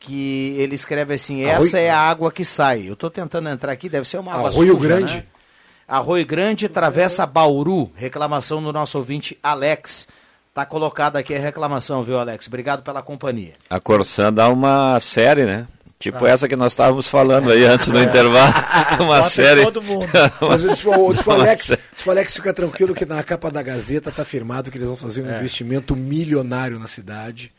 [0.05, 2.89] que ele escreve assim: Arroio- essa é a água que sai.
[2.89, 5.17] Eu estou tentando entrar aqui, deve ser uma água Arroio suja, Grande?
[5.17, 5.25] né?
[5.87, 7.91] Arroio Grande, Travessa Bauru.
[7.95, 10.09] Reclamação do nosso ouvinte Alex.
[10.55, 12.47] Tá colocada aqui a reclamação, viu, Alex?
[12.47, 13.55] Obrigado pela companhia.
[13.69, 15.67] A Corsã dá uma série, né?
[15.99, 16.31] Tipo Ah.
[16.31, 18.53] essa que nós estávamos falando aí antes do intervalo.
[19.03, 19.63] Uma Bota série.
[19.65, 20.07] todo mundo.
[20.41, 20.93] Mas disse, o,
[21.33, 21.73] Alex,
[22.07, 25.23] o Alex fica tranquilo que na capa da Gazeta tá firmado que eles vão fazer
[25.23, 25.39] um É.
[25.39, 27.53] investimento milionário na cidade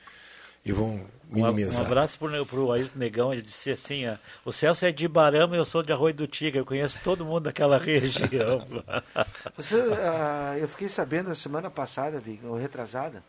[0.66, 1.02] e vão
[1.32, 1.86] Um, um minimizar.
[1.86, 4.16] abraço pro, pro Ailton Negão, ele disse assim, ó,
[4.46, 7.26] o Celso é de Barama e eu sou de Arroio do Tigre, eu conheço todo
[7.26, 8.66] mundo daquela região.
[9.58, 13.24] Você, ah, eu fiquei sabendo a semana passada, de, ou retrasada.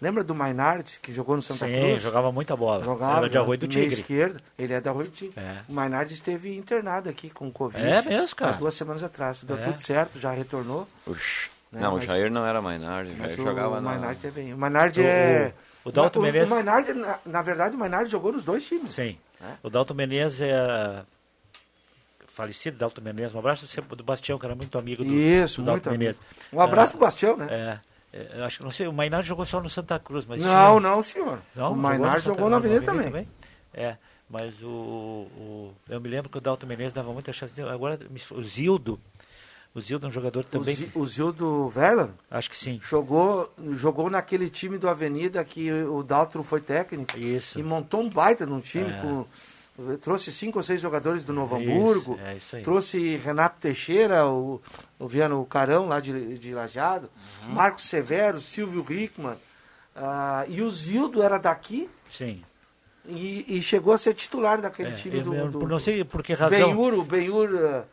[0.00, 2.02] Lembra do Maynard, que jogou no Santa Sim, Cruz?
[2.02, 2.84] jogava muita bola.
[2.84, 4.00] Jogava, Era de Arroio do meia Tigre.
[4.00, 4.40] esquerda.
[4.56, 5.34] Ele é da Arroio do Tigre.
[5.36, 5.56] É.
[5.68, 7.84] O Maynard esteve internado aqui com Covid.
[7.84, 8.52] É mesmo, cara?
[8.52, 9.42] Há duas semanas atrás.
[9.42, 9.62] Deu É.
[9.64, 10.86] tudo certo, já retornou.
[11.04, 11.50] Oxi.
[11.72, 13.90] Né, Não, o mas- Jair não era Maynard, o Jair o jogava na...
[13.90, 14.52] Maynard teve.
[14.54, 15.52] O Maynard O- é.
[15.52, 16.48] o O Dalton Menezes.
[16.48, 18.90] O Mainardi, na, na, verdade, o Mainardi jogou nos dois times.
[18.90, 19.18] Sim.
[19.40, 19.54] É.
[19.62, 21.02] O Dalton Menezes é.
[22.26, 23.34] Falecido Dalton Menezes.
[23.34, 23.66] Um abraço
[23.96, 26.20] do Bastião, que era muito amigo do, Isso, do Dalton Menezes.
[26.52, 27.48] Um abraço pro Bastião, né?
[27.50, 27.78] É.
[28.38, 31.02] Eu acho que não sei, o Mainardi jogou só no Santa Cruz, mas Não, não,
[31.02, 31.40] senhor.
[31.54, 33.04] Não, o Mainardi jogou, jogou na Avenida, também.
[33.04, 33.28] também.
[33.74, 33.96] É,
[34.30, 37.60] mas o, o, eu me lembro que o Dalton Menezes dava muita chance.
[37.62, 37.98] Agora
[38.30, 38.98] o Zildo,
[39.78, 40.90] o Zildo é um jogador também.
[40.94, 42.10] O, Zildo Verlan?
[42.30, 42.80] Acho que sim.
[42.88, 47.18] Jogou, jogou naquele time do Avenida que o Dalton foi técnico.
[47.18, 47.58] Isso.
[47.58, 49.00] E montou um baita num time é.
[49.00, 49.24] com
[50.00, 52.62] trouxe cinco ou seis jogadores do Novo isso, Hamburgo, é isso aí.
[52.62, 54.60] trouxe Renato Teixeira, o,
[54.98, 57.08] o Viano Carão lá de, de Lajado,
[57.44, 57.52] uhum.
[57.52, 61.88] Marcos Severo, Silvio Rickman, uh, e o Zildo era daqui.
[62.10, 62.42] Sim.
[63.06, 66.34] E, e chegou a ser titular daquele é, time do, do, Não sei por que
[66.34, 66.58] razão.
[66.58, 67.84] Benhur, o Benhur, uh,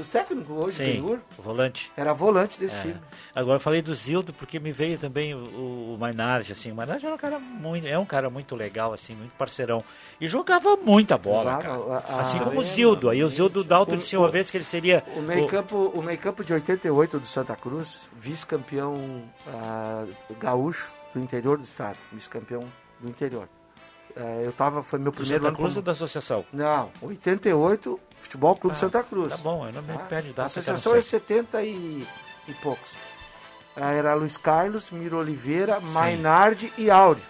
[0.00, 1.18] o técnico hoje, Sim, Benhur.
[1.38, 1.92] volante.
[1.96, 2.80] Era volante desse é.
[2.82, 2.96] time.
[3.34, 6.70] Agora eu falei do Zildo porque me veio também o, o Mainardi, assim.
[6.70, 9.84] O Mainardi é um cara muito, é um cara muito legal, assim, muito parceirão.
[10.20, 12.16] E jogava muita bola, jogava, cara.
[12.16, 13.08] A, assim como o Zildo.
[13.10, 15.04] Aí o Zildo Dalton disse uma vez que ele seria.
[15.16, 18.94] O meio campo, o meio campo de 88 do Santa Cruz, vice-campeão
[19.46, 22.64] uh, gaúcho do interior do estado, vice-campeão
[23.00, 23.48] do interior.
[24.20, 25.56] Uh, eu tava, foi meu primeiro Santa.
[25.56, 25.78] Cruz como...
[25.78, 26.44] ou da associação?
[26.52, 29.30] Não, 88, Futebol Clube ah, Santa Cruz.
[29.30, 30.42] Tá bom, eu não me ah, perde data.
[30.42, 32.06] A associação é 70 e,
[32.46, 32.90] e poucos.
[33.74, 35.86] Uh, era Luiz Carlos, Miro Oliveira, Sim.
[35.86, 37.22] Mainardi e Áureo.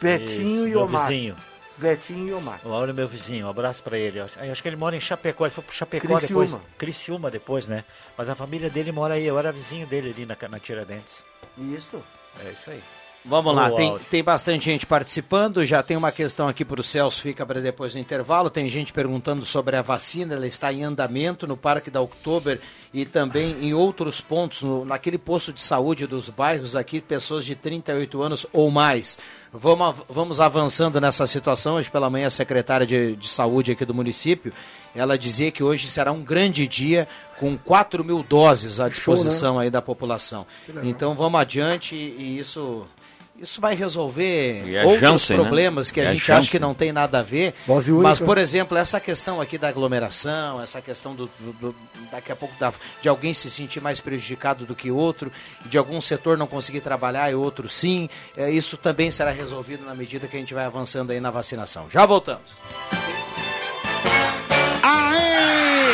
[0.00, 1.08] Betinho Isso, e Omar.
[1.08, 1.36] Vizinho.
[1.76, 2.60] Betinho e Omar.
[2.64, 4.20] O Áureo é meu vizinho, um abraço pra ele.
[4.20, 6.44] Acho, acho que ele mora em Chapecó, ele foi pro Chapecó Criciúma.
[6.44, 6.62] depois.
[6.78, 7.84] Criciúma depois, né?
[8.16, 11.24] Mas a família dele mora aí, eu era vizinho dele ali na, na Tiradentes.
[11.58, 12.00] Isso.
[12.44, 12.82] É isso aí.
[13.24, 15.64] Vamos lá, tem, tem bastante gente participando.
[15.64, 18.50] Já tem uma questão aqui para o Celso, fica para depois do intervalo.
[18.50, 22.60] Tem gente perguntando sobre a vacina, ela está em andamento no Parque da Oktober
[22.92, 27.54] e também em outros pontos, no, naquele posto de saúde dos bairros aqui, pessoas de
[27.54, 29.16] 38 anos ou mais.
[29.52, 31.76] Vamos, vamos avançando nessa situação.
[31.76, 34.52] Hoje pela manhã, a secretária de, de saúde aqui do município,
[34.96, 37.06] ela dizia que hoje será um grande dia
[37.38, 39.64] com 4 mil doses à disposição Show, né?
[39.64, 40.44] aí da população.
[40.82, 42.84] Então vamos adiante e isso
[43.42, 45.94] isso vai resolver outros Janssen, problemas né?
[45.94, 46.34] que a gente Janssen.
[46.36, 47.54] acha que não tem nada a ver.
[48.00, 51.74] Mas, por exemplo, essa questão aqui da aglomeração, essa questão do, do, do
[52.10, 55.32] daqui a pouco da, de alguém se sentir mais prejudicado do que outro,
[55.66, 59.94] de algum setor não conseguir trabalhar e outro sim, é, isso também será resolvido na
[59.94, 61.90] medida que a gente vai avançando aí na vacinação.
[61.90, 62.60] Já voltamos.
[64.84, 65.51] Aê!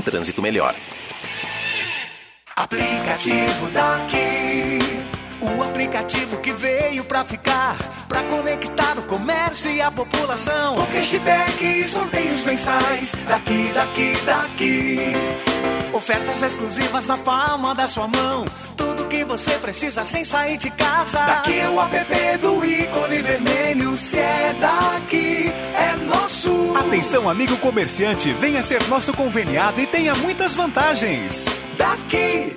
[0.00, 0.74] trânsito melhor.
[2.56, 3.70] Aplicativo.
[5.42, 7.76] O aplicativo que veio pra ficar,
[8.06, 10.76] pra conectar o comércio e a população.
[10.76, 14.98] Com cashback e sorteios mensais, daqui, daqui, daqui.
[15.94, 18.44] Ofertas exclusivas na palma da sua mão.
[18.76, 21.18] Tudo que você precisa sem sair de casa.
[21.18, 23.96] Daqui é o app do ícone vermelho.
[23.96, 26.72] Se é daqui, é nosso.
[26.76, 31.46] Atenção, amigo comerciante, venha ser nosso conveniado e tenha muitas vantagens.
[31.76, 32.56] Daqui.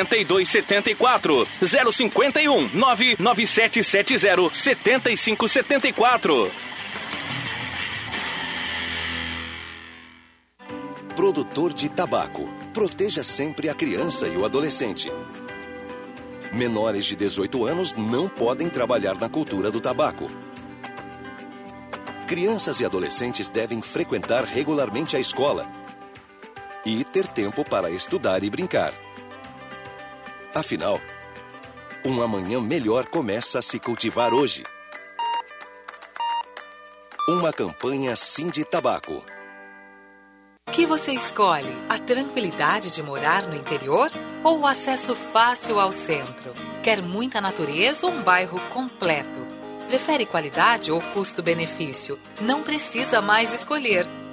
[0.00, 1.46] 8274
[1.92, 6.50] 051 99770 7574.
[11.14, 12.48] Produtor de tabaco.
[12.72, 15.12] Proteja sempre a criança e o adolescente.
[16.52, 20.28] Menores de 18 anos não podem trabalhar na cultura do tabaco.
[22.26, 25.66] Crianças e adolescentes devem frequentar regularmente a escola
[26.84, 28.92] e ter tempo para estudar e brincar.
[30.54, 31.00] Afinal,
[32.04, 34.62] um amanhã melhor começa a se cultivar hoje.
[37.28, 39.24] Uma campanha Sim de Tabaco.
[40.70, 41.72] que você escolhe?
[41.88, 44.12] A tranquilidade de morar no interior
[44.44, 46.52] ou o acesso fácil ao centro?
[46.84, 49.40] Quer muita natureza ou um bairro completo?
[49.88, 52.16] Prefere qualidade ou custo-benefício?
[52.40, 54.06] Não precisa mais escolher.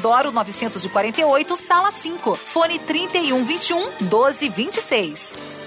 [0.00, 2.34] 948, sala 5.
[2.36, 5.57] Fone 3121 1226.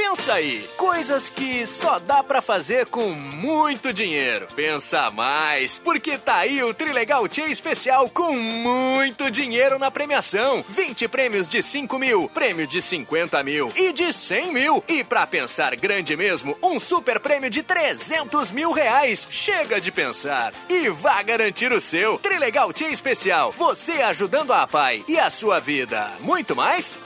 [0.00, 4.46] Pensa aí, coisas que só dá pra fazer com muito dinheiro.
[4.54, 10.64] Pensa mais, porque tá aí o Trilegal Tia Especial com muito dinheiro na premiação.
[10.68, 14.84] 20 prêmios de 5 mil, prêmio de 50 mil e de 100 mil.
[14.86, 19.26] E pra pensar grande mesmo, um super prêmio de 300 mil reais.
[19.28, 22.18] Chega de pensar e vá garantir o seu.
[22.18, 26.12] Trilegal Tia Especial, você ajudando a pai e a sua vida.
[26.20, 26.96] Muito mais?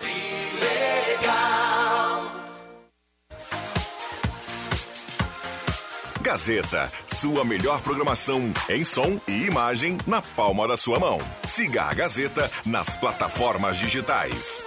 [6.23, 11.19] Gazeta, sua melhor programação em som e imagem na palma da sua mão.
[11.45, 14.65] Siga a Gazeta nas plataformas digitais.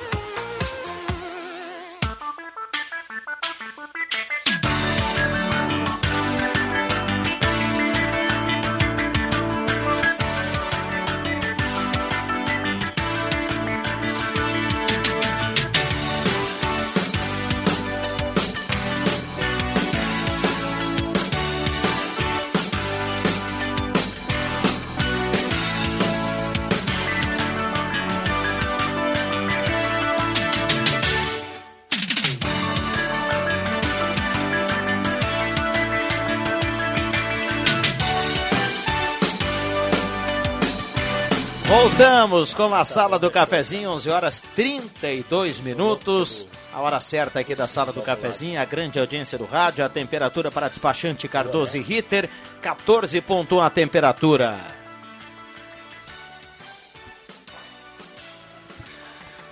[41.87, 46.47] Voltamos com a sala do cafezinho, 11 horas 32 minutos.
[46.73, 50.49] A hora certa aqui da sala do cafezinho, a grande audiência do rádio, a temperatura
[50.49, 52.27] para despachante Cardoso e Ritter,
[52.63, 54.57] 14.1 a temperatura.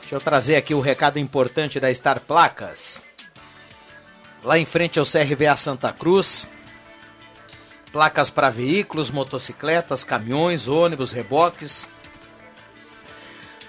[0.02, 3.00] Deixa eu trazer aqui o recado importante da Star Placas.
[4.44, 6.48] Lá em frente ao CRVA Santa Cruz,
[7.92, 11.93] placas para veículos, motocicletas, caminhões, ônibus, reboques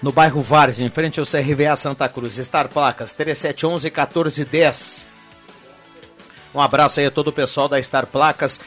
[0.01, 2.35] no bairro Vares, em frente ao CRVA Santa Cruz.
[2.35, 5.07] Star Placas 3711 1410.
[6.53, 8.59] Um abraço aí a todo o pessoal da Star Placas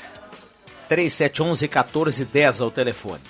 [0.89, 3.21] 3711 1410 ao telefone.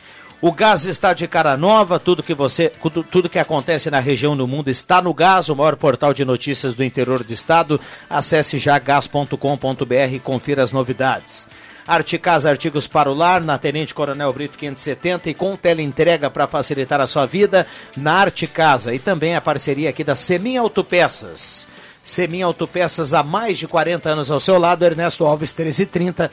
[0.40, 2.70] O gás está de cara nova, tudo que você,
[3.11, 6.74] tudo, que acontece na região do mundo está no gás, o maior portal de notícias
[6.74, 7.80] do interior do estado.
[8.09, 11.49] Acesse já gas.com.br e confira as novidades.
[11.89, 16.47] Arte Casa Artigos para o Lar, na Tenente Coronel Brito 570 e com teleentrega para
[16.47, 17.66] facilitar a sua vida
[17.97, 18.93] na Arte Casa.
[18.93, 21.66] E também a parceria aqui da Semin Autopeças.
[22.05, 26.30] Semin Autopeças há mais de 40 anos ao seu lado, Ernesto Alves 1330.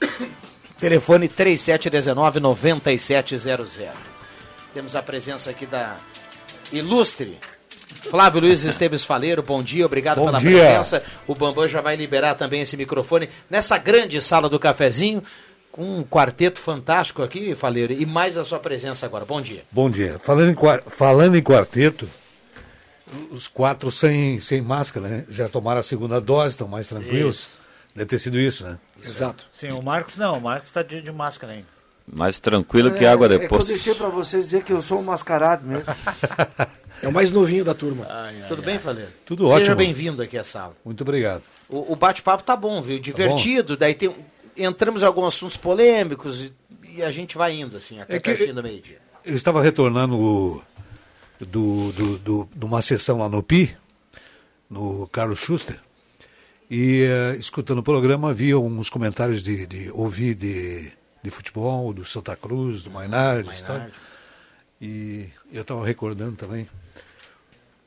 [0.80, 3.90] Telefone 3719-9700.
[4.72, 5.96] Temos a presença aqui da
[6.72, 7.38] ilustre.
[8.10, 10.50] Flávio Luiz Esteves Faleiro, bom dia, obrigado Bom pela dia.
[10.60, 11.02] presença.
[11.26, 15.22] O Bambam já vai liberar também esse microfone nessa grande sala do cafezinho,
[15.72, 19.24] com um quarteto fantástico aqui, Faleiro, e mais a sua presença agora.
[19.24, 19.64] Bom dia.
[19.70, 20.18] Bom dia.
[20.18, 22.08] Falando em, falando em quarteto,
[23.30, 25.24] os quatro sem, sem máscara, né?
[25.28, 27.36] Já tomaram a segunda dose, estão mais tranquilos.
[27.40, 27.50] Isso.
[27.94, 28.78] Deve ter sido isso, né?
[29.04, 29.44] Exato.
[29.52, 31.66] Sim, o Marcos não, o Marcos está de, de máscara ainda.
[32.10, 33.66] Mais tranquilo que água É que eu depois.
[33.66, 35.92] deixei pra vocês dizer que eu sou um mascarado mesmo.
[37.02, 38.06] É o mais novinho da turma.
[38.48, 39.10] Tudo bem, Faleiro?
[39.24, 39.76] Tudo Seja ótimo.
[39.76, 40.76] bem-vindo aqui à sala.
[40.84, 41.42] Muito obrigado.
[41.68, 42.98] O, o bate-papo tá bom, viu?
[42.98, 44.14] Divertido, daí tem,
[44.56, 46.52] entramos em alguns assuntos polêmicos e,
[46.96, 48.98] e a gente vai indo, assim, até É pertinho do meio-dia.
[49.24, 50.62] Eu estava retornando o-
[51.40, 53.76] do, do, do- de uma sessão lá no PI,
[54.70, 55.78] no Carlos Schuster,
[56.70, 60.90] e eh, escutando o programa havia uns comentários de, de ouvir de,
[61.22, 63.90] de futebol, do Santa Cruz, do Mainardi, história.
[64.80, 66.66] E eu estava recordando também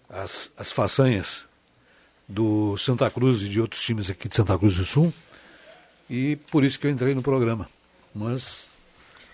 [0.09, 1.45] as, as façanhas
[2.27, 5.13] do Santa Cruz e de outros times aqui de Santa Cruz do Sul,
[6.09, 7.69] e por isso que eu entrei no programa.
[8.13, 8.67] Mas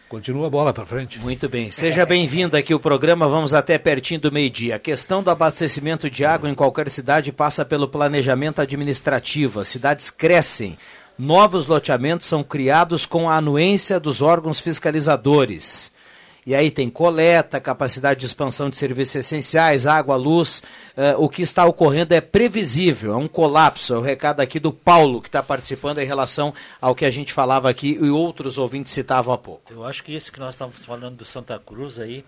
[0.10, 1.20] continua a bola para frente.
[1.20, 1.72] Muito bem.
[1.72, 3.28] Seja bem-vindo aqui ao programa.
[3.28, 4.76] Vamos até pertinho do meio-dia.
[4.76, 9.62] A questão do abastecimento de água em qualquer cidade passa pelo planejamento administrativo.
[9.62, 10.78] As cidades crescem.
[11.18, 15.95] Novos loteamentos são criados com a anuência dos órgãos fiscalizadores.
[16.46, 20.62] E aí tem coleta, capacidade de expansão de serviços essenciais, água, luz.
[20.96, 23.96] Eh, o que está ocorrendo é previsível, é um colapso.
[23.96, 27.34] É o recado aqui do Paulo, que está participando em relação ao que a gente
[27.34, 29.74] falava aqui e outros ouvintes citavam há pouco.
[29.74, 32.24] Eu acho que isso que nós estamos falando do Santa Cruz aí,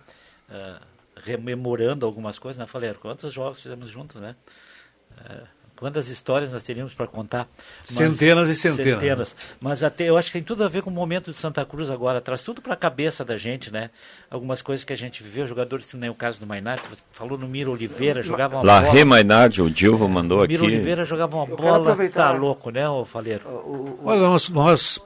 [0.49, 0.81] ah,
[1.23, 2.97] rememorando algumas coisas, né, Faleiro?
[2.99, 4.35] Quantos jogos fizemos juntos, né?
[5.19, 5.43] Ah,
[5.77, 7.47] quantas histórias nós teríamos para contar?
[7.85, 8.99] Centenas e centenas.
[8.99, 9.35] Centenas.
[9.59, 11.89] Mas até eu acho que tem tudo a ver com o momento de Santa Cruz
[11.89, 12.19] agora.
[12.19, 13.89] Traz tudo para a cabeça da gente, né?
[14.29, 17.01] Algumas coisas que a gente viveu, jogadores que nem o caso do Mainar, que você
[17.11, 18.93] falou no Miro Oliveira, jogava uma La bola.
[18.93, 20.73] Remainardi, o Dilvo mandou Miro aqui.
[20.73, 23.99] Oliveira jogava uma quero bola, tá louco, né, ô Faleiro?
[24.03, 24.99] Olha, nós, nós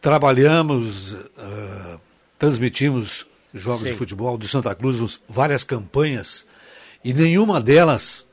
[0.00, 1.98] trabalhamos, ah,
[2.38, 3.88] transmitimos jogos Sim.
[3.88, 6.44] de futebol do Santa Cruz, várias campanhas,
[7.04, 8.26] e nenhuma delas,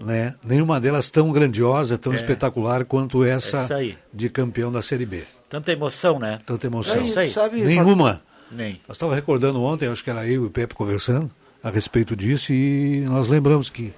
[0.00, 2.16] né, nenhuma delas tão grandiosa, tão É.
[2.16, 3.96] espetacular quanto essa Essa aí.
[4.12, 5.22] de campeão da Série B.
[5.48, 6.40] Tanta emoção, né?
[6.46, 7.00] Tanta emoção.
[7.00, 7.30] É isso aí.
[7.30, 8.22] Sabe, Nenhuma.
[8.50, 8.80] Nem.
[8.88, 11.30] Nós estávamos recordando ontem, acho que era eu e o Pepe conversando
[11.62, 13.92] a respeito disso, e nós lembramos que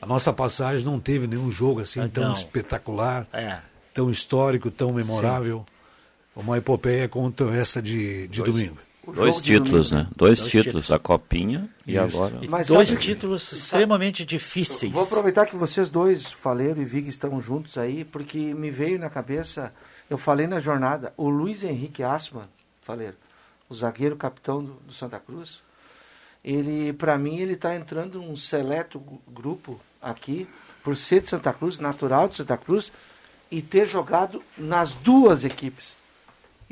[0.00, 2.32] a nossa passagem não teve nenhum jogo assim tão não.
[2.32, 3.58] espetacular, É.
[3.92, 5.64] tão histórico, tão memorável.
[6.34, 8.78] Uma epopeia quanto essa de, de domingo.
[9.06, 10.06] Dois títulos, né?
[10.14, 12.00] Dois, títulos, a Copinha e Isso.
[12.00, 12.38] agora.
[12.40, 14.92] E Mas dois títulos extremamente difíceis.
[14.92, 19.10] Vou aproveitar que vocês dois, Faleiro e Vig, estão juntos aí, porque me veio na
[19.10, 19.72] cabeça,
[20.08, 22.44] eu falei na jornada, o Luiz Henrique Assman,
[22.82, 23.16] Faleiro,
[23.68, 25.62] o zagueiro capitão do, do Santa Cruz,
[26.44, 30.48] ele, para mim, ele está entrando num seleto grupo aqui,
[30.82, 32.92] por ser de Santa Cruz, natural de Santa Cruz,
[33.50, 35.94] e ter jogado nas duas equipes.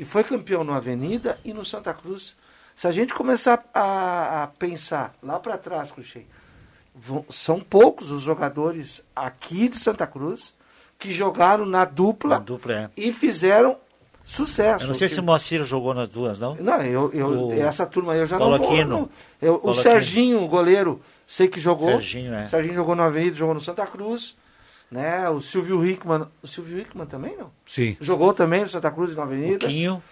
[0.01, 2.35] E foi campeão no Avenida e no Santa Cruz.
[2.75, 6.25] Se a gente começar a, a pensar lá para trás, Cruxem,
[6.95, 10.55] vão- são poucos os jogadores aqui de Santa Cruz
[10.97, 12.89] que jogaram na dupla, dupla, é.
[12.97, 13.77] e fizeram
[14.25, 14.85] sucesso.
[14.85, 16.55] Eu não sei se o Moacir jogou nas duas, não?
[16.55, 18.73] Não, eu, eu- O essa turma aí eu já Paulo não vou.
[18.73, 19.09] Aquino.
[19.39, 21.89] Eu- o Paulo Serginho, o goleiro, sei que jogou.
[21.89, 22.47] Serginho, é.
[22.47, 24.35] Serginho jogou no Avenida, jogou no Santa Cruz.
[24.91, 25.29] Né?
[25.29, 26.27] O Silvio Hickman.
[26.43, 27.49] O Silvio Hickman também, não?
[27.65, 27.95] Sim.
[28.01, 29.65] Jogou também no Santa Cruz e no Avenida.
[29.65, 30.03] O Quinho.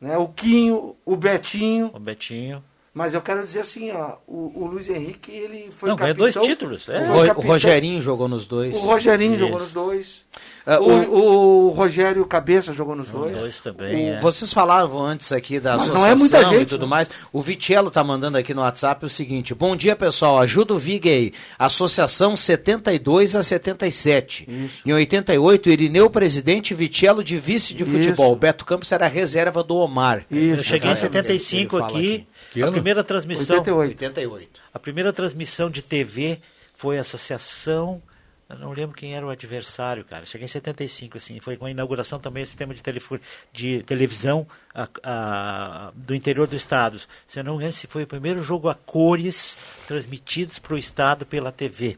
[0.00, 0.16] Né?
[0.16, 1.90] O Quinho, o Betinho.
[1.92, 2.64] O Betinho.
[2.94, 6.42] Mas eu quero dizer assim, ó, o, o Luiz Henrique, ele foi Não, ganhou capitão.
[6.42, 7.00] dois títulos, é.
[7.00, 8.76] O o Rogerinho jogou nos dois.
[8.76, 9.44] O Rogerinho Isso.
[9.44, 10.26] jogou nos dois.
[10.66, 13.34] Ah, o, o Rogério Cabeça jogou nos dois.
[13.34, 14.20] Dois também, O- é.
[14.20, 16.90] Vocês falavam antes aqui da Mas não associação é muita gente, e tudo né?
[16.90, 17.10] mais.
[17.32, 20.38] O Vitello tá mandando aqui no WhatsApp o seguinte: Bom dia, pessoal.
[20.38, 21.32] Ajuda o Vig aí.
[21.58, 24.48] Associação 72 a 77.
[24.84, 28.32] Em 88, Irineu presidente, Vitello de vice de futebol.
[28.32, 28.36] Isso.
[28.36, 30.26] Beto Campos era reserva do Omar.
[30.30, 32.26] Eu cheguei em Essa época que ele 75 fala aqui.
[32.52, 32.72] Que A ano?
[32.72, 33.56] primeira transmissão.
[33.58, 33.90] 88.
[34.04, 34.60] 88.
[34.74, 36.38] A primeira transmissão de TV
[36.74, 38.02] foi a associação.
[38.50, 40.26] Eu não lembro quem era o adversário, cara.
[40.26, 41.40] Cheguei em 75, assim.
[41.40, 43.20] Foi com a inauguração também do sistema de, telefone,
[43.50, 47.00] de televisão a- a- do interior do estado.
[47.26, 49.56] Se eu não me engano, esse foi o primeiro jogo a cores
[49.88, 51.96] transmitidos para o estado pela TV.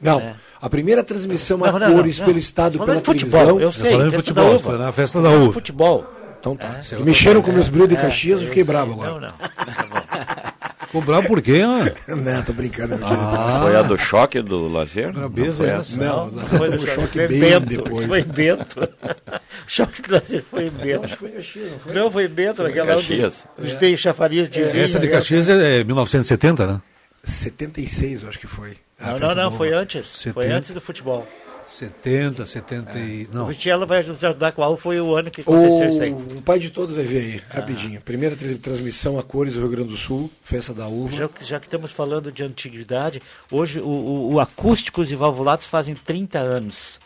[0.00, 0.36] Não, né?
[0.60, 2.26] a primeira transmissão Não, a não, cores não.
[2.26, 3.60] pelo Estado pela futebol, televisão.
[3.60, 5.52] eu sei, falando de festa futebol, foi na festa da uva.
[5.54, 6.06] Futebol.
[6.44, 6.78] Então tá.
[6.92, 6.96] É.
[7.02, 9.12] Mexeram com meus brilhos de É, Caxias, eu fiquei bravo agora.
[9.12, 9.30] Não, não.
[9.30, 11.92] Tá Ficou bravo por quê, né?
[12.06, 13.00] Não, tô brincando.
[13.02, 13.60] Ah.
[13.62, 15.12] Foi a do choque do lazer?
[15.12, 15.98] Brabeza foi é essa?
[15.98, 18.06] Não, Não, foi do choque foi bem Bento, depois.
[18.06, 18.80] Foi em Bento.
[18.80, 18.88] O
[19.66, 21.04] choque do lazer foi em Bento.
[21.06, 21.92] Acho que foi Caxias, não foi?
[21.94, 23.46] Não, foi em Bento, Foi naquela Caxias.
[23.58, 25.12] onde os tem chafariz de Essa de né?
[25.14, 26.80] Caxias é 1970, né?
[27.24, 28.76] 76, eu acho que foi.
[29.00, 30.22] Não, não, não, foi antes.
[30.32, 30.54] Foi 70.
[30.54, 31.26] antes do futebol.
[31.66, 33.24] 70, 70 e...
[33.32, 36.12] O Não, Vitiello vai nos ajudar qual foi o ano que aconteceu isso aí.
[36.12, 38.00] O, o pai de todos vai ver aí, rapidinho.
[38.00, 41.16] Primeira tra- transmissão a cores do Rio Grande do Sul, festa da uva.
[41.16, 45.64] Já, que- já que estamos falando de antiguidade, hoje o, o, o Acústicos e Valvulados
[45.66, 47.00] fazem 30 anos.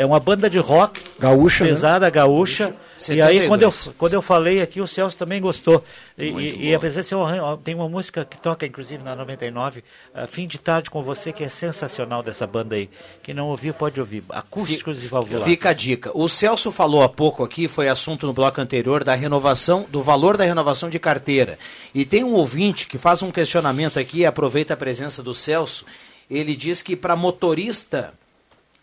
[0.00, 1.68] É uma banda de rock Gaúcha, né?
[1.68, 2.74] pesada, gaúcha.
[3.10, 3.48] E aí, 72.
[3.48, 5.84] quando eu, quando eu falei aqui, o Celso também gostou.
[6.16, 9.84] E, e, e apesar de ser uma, tem uma música que toca, inclusive, na 99,
[10.14, 12.88] ah, Fim de Tarde com Você, que é sensacional dessa banda aí.
[13.22, 14.24] Quem não ouviu, pode ouvir.
[14.30, 15.46] Acústicos e Valvulados.
[15.46, 16.10] Fica a dica.
[16.14, 20.38] O Celso falou há pouco aqui, foi assunto no bloco anterior, da renovação, do valor
[20.38, 21.58] da renovação de carteira.
[21.94, 25.84] E tem um ouvinte que faz um questionamento aqui, aproveita a presença do Celso.
[26.30, 28.14] Ele diz que para motorista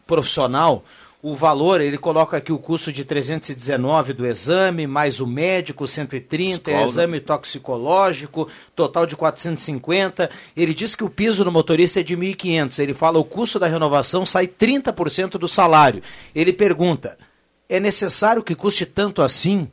[0.07, 0.84] profissional,
[1.22, 6.69] o valor, ele coloca aqui o custo de 319 do exame, mais o médico, 130,
[6.69, 6.88] Escola.
[6.88, 10.30] exame toxicológico, total de 450.
[10.56, 12.80] Ele diz que o piso do motorista é de 1.500.
[12.80, 16.03] Ele fala o custo da renovação sai 30% do salário.
[16.35, 17.18] Ele pergunta:
[17.68, 19.68] é necessário que custe tanto assim?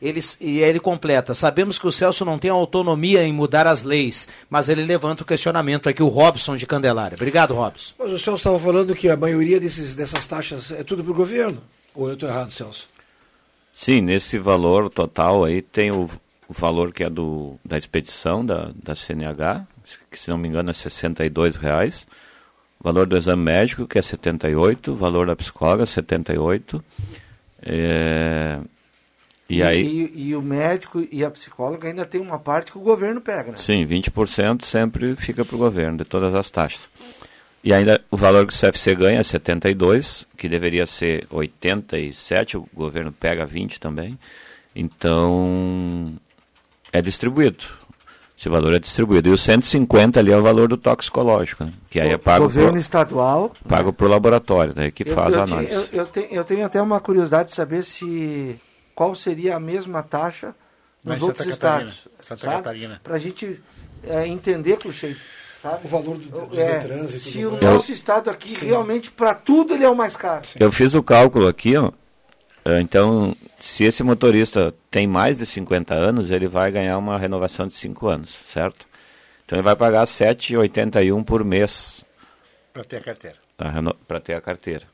[0.00, 3.82] Ele, e aí ele completa: sabemos que o Celso não tem autonomia em mudar as
[3.82, 7.16] leis, mas ele levanta o questionamento aqui, o Robson de Candelária.
[7.16, 7.94] Obrigado, Robson.
[7.98, 11.16] Mas o Celso estava falando que a maioria desses, dessas taxas é tudo para o
[11.16, 11.60] governo.
[11.94, 12.88] Ou eu estou errado, Celso?
[13.72, 16.08] Sim, nesse valor total aí tem o,
[16.48, 19.66] o valor que é do, da expedição da, da CNH,
[20.10, 22.06] que se não me engano é 62 reais.
[22.80, 26.84] O valor do exame médico, que é 78, o valor da psicóloga, 78.
[27.62, 28.60] É,
[29.48, 29.82] e aí,
[30.14, 33.50] E, e o médico e a psicóloga ainda tem uma parte que o governo pega,
[33.52, 33.56] né?
[33.56, 36.88] sim, 20% sempre fica para o governo, de todas as taxas.
[37.64, 42.68] E ainda o valor que o CFC ganha é 72, que deveria ser 87, o
[42.72, 44.18] governo pega 20 também.
[44.74, 46.12] Então,
[46.92, 47.64] é distribuído.
[48.38, 49.28] Esse valor é distribuído.
[49.28, 51.72] E o 150 ali é o valor do toxicológico, né?
[51.90, 53.52] que aí é pago governo pro, estadual.
[53.68, 54.90] pago pro laboratório, né?
[54.92, 55.72] que Eu- faz eu, a análise.
[55.72, 58.56] Eu, eu tenho, eu tenho até uma curiosidade de saber se
[58.98, 60.52] qual seria a mesma taxa
[61.04, 61.88] nos em outros Santa Catarina.
[61.90, 62.08] estados.
[62.26, 63.00] Santa Catarina.
[63.04, 63.60] Para a gente
[64.02, 65.16] é, entender, Cruxei,
[65.62, 65.86] sabe?
[65.86, 67.62] O valor do, dos É, Detrans e se o mais.
[67.62, 70.42] nosso estado aqui, realmente, para tudo, ele é o mais caro.
[70.58, 71.92] Eu fiz o cálculo aqui, ó.
[72.64, 77.68] Eh, Então, se esse motorista tem mais de 50 anos, ele vai ganhar uma renovação
[77.68, 78.84] de 5 anos, certo?
[79.44, 82.04] Então ele vai pagar R$ 7,81 por mês
[82.72, 83.36] Para ter a carteira.
[84.08, 84.84] para ter a carteira.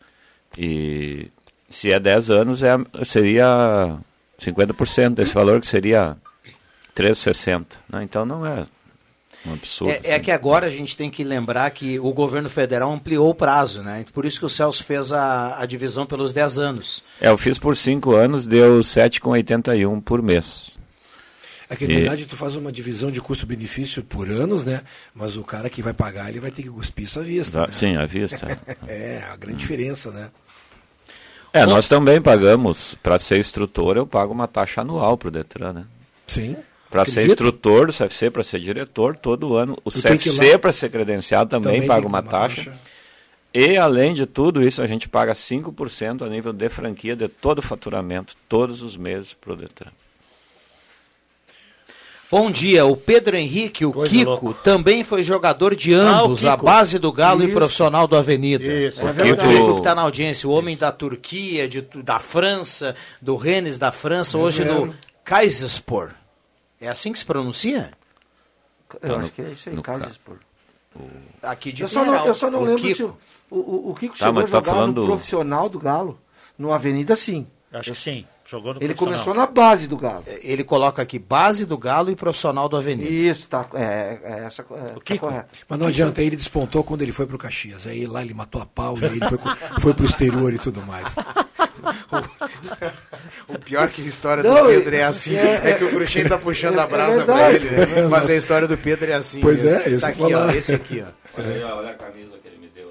[0.59, 1.31] E
[1.71, 2.73] se é 10 anos, é,
[3.05, 3.97] seria
[4.41, 6.17] 50% desse valor, que seria
[6.97, 7.67] 3,60.
[7.89, 8.03] Né?
[8.05, 8.65] Então não é
[9.47, 9.93] um absurdo.
[9.93, 13.35] É, é que agora a gente tem que lembrar que o governo federal ampliou o
[13.35, 14.05] prazo, né?
[14.13, 17.03] Por isso que o Celso fez a, a divisão pelos 10 anos.
[17.21, 20.73] É, eu fiz por 5 anos, deu 7,81 por mês.
[21.69, 24.83] É que na E- verdade tu faz uma divisão de custo-benefício por anos, né?
[25.15, 27.61] Mas o cara que vai pagar, ele vai ter que cuspir isso à vista.
[27.67, 27.73] Né?
[27.73, 28.59] sim, à vista.
[28.87, 30.29] é, a grande diferença, né?
[31.55, 35.73] É, nós também pagamos, para ser instrutor, eu pago uma taxa anual para o Detran,
[35.73, 35.85] né?
[36.27, 36.57] Sim.
[36.91, 39.79] Para ser instrutor do CFC, para ser diretor, todo ano.
[39.85, 42.73] O ir CFC, para ser credenciado, também, Também paga uma taxa.
[42.73, 42.73] taxa.
[43.55, 47.61] E, além de tudo isso, a gente paga 5% a nível de franquia de todo
[47.61, 49.93] o faturamento, todos os meses, para o Detran.
[52.35, 54.55] Bom dia, o Pedro Henrique, o Coisa Kiko, louco.
[54.55, 56.65] também foi jogador de Ah, o ambos, a Kiko.
[56.67, 57.55] base do Galo e Isso.
[57.55, 58.65] profissional do Avenida.
[58.65, 59.05] Isso.
[59.05, 59.55] o É Kiko, verdade.
[59.55, 63.93] Kiko que está na audiência, o homem da Turquia, de, da França, do Rennes da
[63.93, 64.95] França, hoje no vero.
[65.23, 66.11] Kaiserspor.
[66.81, 67.93] É assim que se pronuncia?
[68.95, 70.37] Eu Tá acho no- que é isso aí, no Kaiserspor.
[71.41, 72.95] Aqui de Eu só não, eu só não O lembro Kiko.
[72.97, 73.17] se o,
[73.49, 76.19] o, o- o Kiko Tá, chegou mas a tá jogar falando- no profissional do Galo.
[76.59, 77.47] No Avenida, sim.
[77.75, 78.25] Acho que sim.
[78.47, 80.25] Jogou no Ele começou na base do Galo.
[80.43, 83.09] Ele coloca aqui base do Galo e profissional do Avenida.
[83.09, 85.27] Isso, tá, é, é essa é, tá Kiko.
[85.27, 85.49] correto.
[85.67, 87.87] Mas não adianta, aí ele despontou quando ele foi pro Caxias.
[87.87, 89.39] Aí lá ele matou a pau e aí ele foi,
[89.81, 91.15] foi pro exterior e tudo mais.
[93.49, 96.27] O pior que a história Não, do Pedro é assim, é- é, que o Cruxem
[96.27, 97.67] tá puxando é- a é brasa pra verdade.
[97.67, 98.09] ele, né?
[98.09, 99.41] Mas a história do Pedro é assim.
[99.41, 99.79] Pois mesmo.
[99.81, 101.77] é, isso tá aqui, ó, esse aqui, ó.
[101.79, 102.91] Olha, a camisa que ele me deu.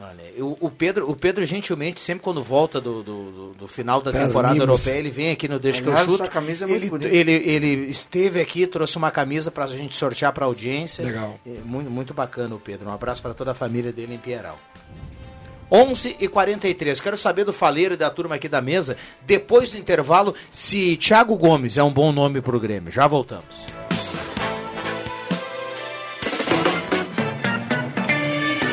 [0.00, 4.00] Olha, o, o Pedro, o Pedro gentilmente, sempre quando volta do, do, do- do final
[4.00, 4.68] da temporada mimos.
[4.68, 6.14] europeia, ele vem aqui no Deixa que eu chuto.
[6.24, 7.14] essa camisa é muito ele, bonita.
[7.14, 11.04] ele, ele esteve aqui, trouxe uma camisa pra gente sortear pra audiência.
[11.04, 11.38] Legal.
[11.46, 12.88] É, muito, muito bacana o Pedro.
[12.88, 14.58] Um abraço para toda a família dele em Pieral.
[15.70, 18.94] 11 e 43 Quero saber do Faleiro e da turma aqui da mesa,
[19.24, 22.92] depois do intervalo, se Thiago Gomes é um bom nome pro Grêmio.
[22.92, 23.44] Já voltamos.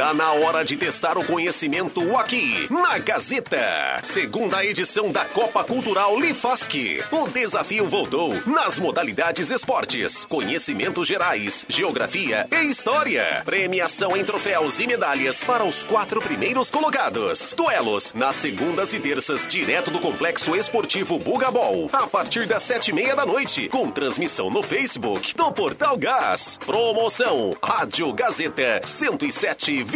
[0.10, 4.00] Tá na hora de testar o conhecimento aqui, na Gazeta.
[4.02, 6.74] Segunda edição da Copa Cultural Lifask.
[7.12, 13.44] O desafio voltou nas modalidades esportes, conhecimentos gerais, geografia e história.
[13.46, 17.54] Premiação em troféus e medalhas para os quatro primeiros colocados.
[17.56, 22.94] Duelos nas segundas e terças, direto do Complexo Esportivo Bugabol, a partir das sete e
[22.94, 26.58] meia da noite, com transmissão no Facebook do Portal Gás.
[26.66, 28.82] Promoção Rádio Gazeta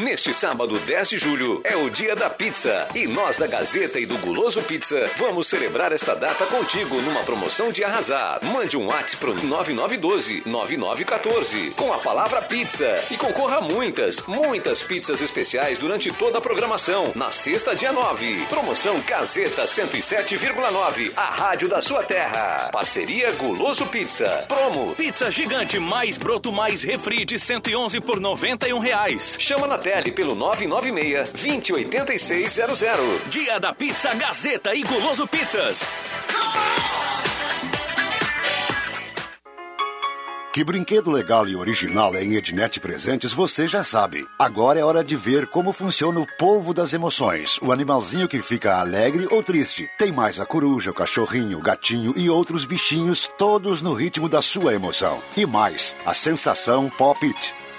[0.00, 2.88] Neste sábado, 10 de julho, é o dia da pizza.
[2.94, 7.70] E nós da Gazeta e do Guloso Pizza vamos celebrar esta data contigo numa promoção
[7.70, 8.42] de arrasar.
[8.42, 15.20] Mande um WhatsApp pro 9912-9914 com a palavra pizza e concorra a muitas, muitas pizzas
[15.20, 17.12] especiais durante toda a programação.
[17.14, 18.46] Na sexta, dia 9.
[18.46, 21.12] Promoção Gazeta 107,9.
[21.14, 22.70] A rádio da sua terra.
[22.72, 24.46] Parceria Guloso Pizza.
[24.48, 24.94] Promo.
[24.94, 29.36] Pizza gigante mais broto mais refri de 111 por 91 reais.
[29.38, 33.28] Chama na tele pelo 996-208600.
[33.28, 35.84] Dia da Pizza Gazeta e Guloso Pizzas.
[40.52, 44.26] Que brinquedo legal e original é em Ednet Presentes você já sabe.
[44.38, 48.78] Agora é hora de ver como funciona o polvo das emoções, o animalzinho que fica
[48.78, 49.88] alegre ou triste.
[49.96, 54.42] Tem mais a coruja, o cachorrinho, o gatinho e outros bichinhos, todos no ritmo da
[54.42, 55.22] sua emoção.
[55.36, 57.59] E mais, a sensação Pop It.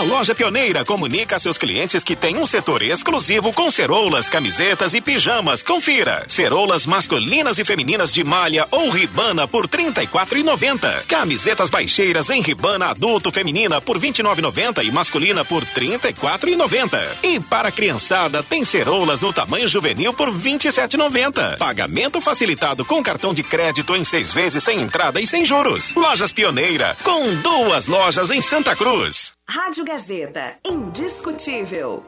[0.00, 4.94] A loja pioneira comunica a seus clientes que tem um setor exclusivo com ceroulas, camisetas
[4.94, 5.62] e pijamas.
[5.62, 6.24] Confira.
[6.26, 11.04] Ceroulas masculinas e femininas de malha ou ribana por R$ 34,90.
[11.06, 16.98] Camisetas baixeiras em ribana adulto feminina por R$ 29,90 e masculina por R$ 34,90.
[17.22, 21.58] E para a criançada tem ceroulas no tamanho juvenil por R$ 27,90.
[21.58, 25.92] Pagamento facilitado com cartão de crédito em seis vezes sem entrada e sem juros.
[25.94, 29.29] Lojas Pioneira, com duas lojas em Santa Cruz.
[29.48, 32.04] Rádio Gazeta, indiscutível.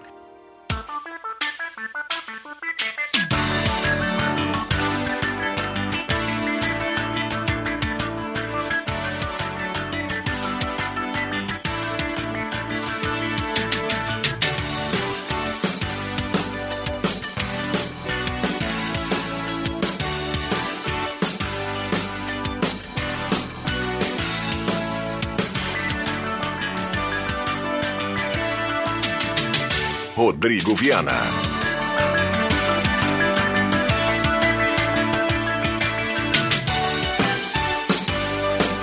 [30.23, 31.20] Rodrigo Viana.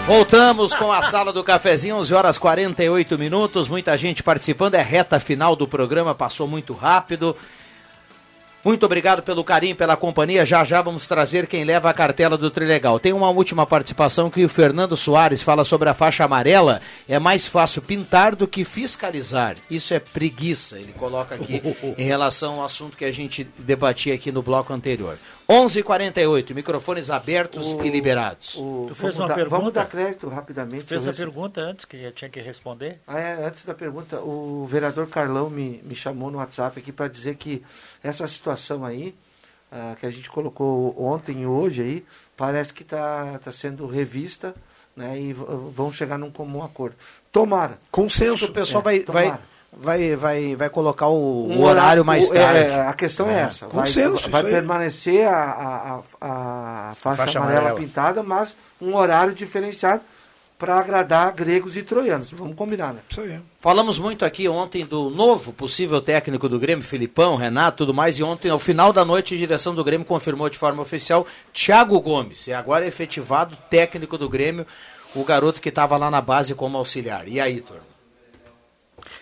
[0.05, 3.69] Voltamos com a sala do cafezinho, 11 horas 48 minutos.
[3.69, 7.33] Muita gente participando, é reta final do programa, passou muito rápido.
[8.63, 10.45] Muito obrigado pelo carinho, pela companhia.
[10.45, 12.99] Já já vamos trazer quem leva a cartela do Trilegal.
[12.99, 16.81] Tem uma última participação que o Fernando Soares fala sobre a faixa amarela.
[17.07, 19.55] É mais fácil pintar do que fiscalizar.
[19.71, 21.61] Isso é preguiça, ele coloca aqui
[21.97, 25.17] em relação ao assunto que a gente debatia aqui no bloco anterior.
[25.49, 28.55] 11:48, microfones abertos O- e liberados.
[28.55, 29.57] o- Tu fez vamos uma dar- pergunta?
[29.57, 30.83] Vamos dar crédito rapidamente.
[30.83, 32.99] Fez eu a pergunta antes que eu tinha que responder?
[33.07, 37.07] Ah, é, antes da pergunta, o vereador Carlão me, me chamou no WhatsApp aqui para
[37.07, 37.63] dizer que
[38.03, 39.13] essa situação aí,
[39.71, 42.05] ah, que a gente colocou ontem e hoje aí,
[42.37, 44.53] parece que está tá sendo revista
[44.95, 46.95] né, e vão chegar num comum acordo.
[47.31, 47.77] Tomara.
[47.91, 48.45] Consenso.
[48.45, 49.41] O pessoal É, vai, vai, tomara.
[49.71, 52.59] vai, vai, vai colocar o, Um o horário mais o- é, tarde.
[52.71, 53.67] é, a questão é, essa.
[53.67, 54.51] Vai, Consenso, vai aí.
[54.51, 57.79] permanecer a, a, a, a faixa, Faixa amarela, amarela.
[57.79, 60.01] pintada, mas um horário diferenciado
[60.59, 62.31] para agradar gregos e troianos.
[62.31, 62.99] Vamos combinar, né?
[63.09, 63.39] Isso aí.
[63.61, 68.23] Falamos muito aqui ontem do novo possível técnico do Grêmio, Filipão, Renato, tudo mais, e
[68.23, 72.45] ontem, ao final da noite, a direção do Grêmio confirmou de forma oficial Thiago Gomes,
[72.47, 74.67] e agora é efetivado técnico do Grêmio,
[75.15, 77.27] o garoto que estava lá na base como auxiliar.
[77.27, 77.81] E aí, turma?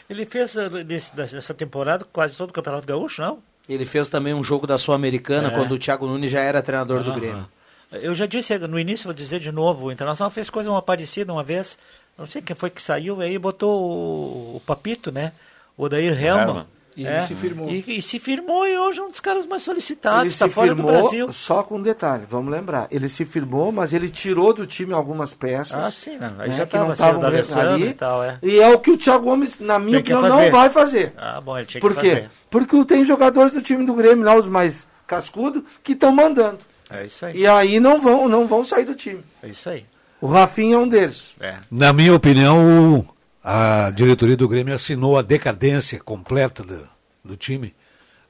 [0.10, 0.70] Ele fez eh,
[1.14, 3.40] dessa temporada quase todo o Campeonato Gaúcho, não?
[3.70, 5.52] Ele fez também um jogo da Sul-Americana, É.
[5.52, 7.20] quando o Thiago Nunes já era treinador do Aham.
[7.20, 7.48] Grêmio.
[7.92, 11.32] Eu já disse no início, vou dizer de novo, o Internacional fez coisa uma parecida
[11.32, 11.78] uma vez,
[12.18, 15.34] não sei quem foi que saiu, aí botou o, o Papito, né?
[15.78, 16.48] O Odair Helman.
[16.48, 16.68] Helman.
[16.98, 17.70] E ele se firmou.
[17.70, 20.54] E, e se firmou e hoje é um dos caras mais solicitados, ele está se
[20.56, 21.32] fora firmou, do Brasil.
[21.32, 22.88] só com um detalhe, vamos lembrar.
[22.90, 25.76] Ele se firmou, mas ele tirou do time algumas peças.
[25.76, 27.90] Ah, sim, não, aí né, já que tava não sendo estavam ali.
[27.90, 28.40] e tal, é.
[28.42, 31.14] E é o que o Thiago Gomes, na minha que opinião, não vai fazer.
[31.16, 32.10] Ah, bom, ele tinha que Por quê?
[32.10, 32.32] fazer.
[32.50, 36.58] Porque tem jogadores do time do Grêmio lá, os mais cascudos, que estão mandando.
[36.90, 37.38] É isso aí.
[37.38, 39.24] E aí não vão, não vão sair do time.
[39.44, 39.86] É isso aí.
[40.22, 41.32] O Rafinha é um deles.
[41.40, 41.60] É.
[41.70, 43.08] Na minha opinião, o-
[43.44, 46.88] a diretoria do Grêmio assinou a decadência completa do,
[47.24, 47.74] do time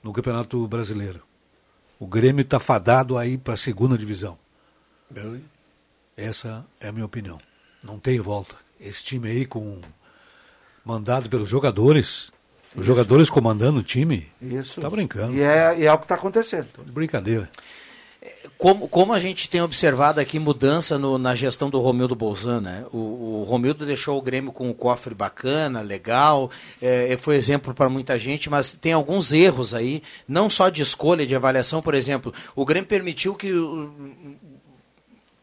[0.03, 1.21] no Campeonato Brasileiro.
[1.99, 4.37] O Grêmio está fadado aí para a segunda divisão.
[6.15, 7.39] Essa é a minha opinião.
[7.83, 8.55] Não tem volta.
[8.79, 9.79] Esse time aí com
[10.83, 12.31] mandado pelos jogadores,
[12.75, 14.79] os jogadores comandando o time, Isso.
[14.81, 15.33] tá brincando.
[15.35, 16.67] E é, e é o que está acontecendo.
[16.87, 17.49] Brincadeira.
[18.57, 22.85] Como, como a gente tem observado aqui mudança no- na gestão do Romildo Bolzan, né?
[22.91, 22.97] O,
[23.41, 26.49] o Romildo deixou o Grêmio com um cofre bacana, legal,
[26.81, 31.25] é, foi exemplo para muita gente, mas tem alguns erros aí, não só de escolha,
[31.27, 33.91] de avaliação, por exemplo, o Grêmio permitiu que o-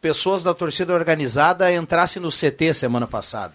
[0.01, 3.55] pessoas da torcida organizada entrassem no CT semana passada.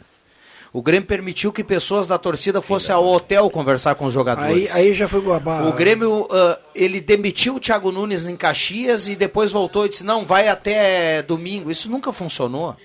[0.71, 4.71] O Grêmio permitiu que pessoas da torcida fossem ao hotel conversar com os jogadores.
[4.71, 5.63] Aí, aí já foi guabá.
[5.67, 10.03] O Grêmio, ah, ele demitiu o Thiago Nunes em Caxias e depois voltou e disse,
[10.03, 11.71] não, vai até domingo.
[11.71, 12.75] Isso nunca funcionou.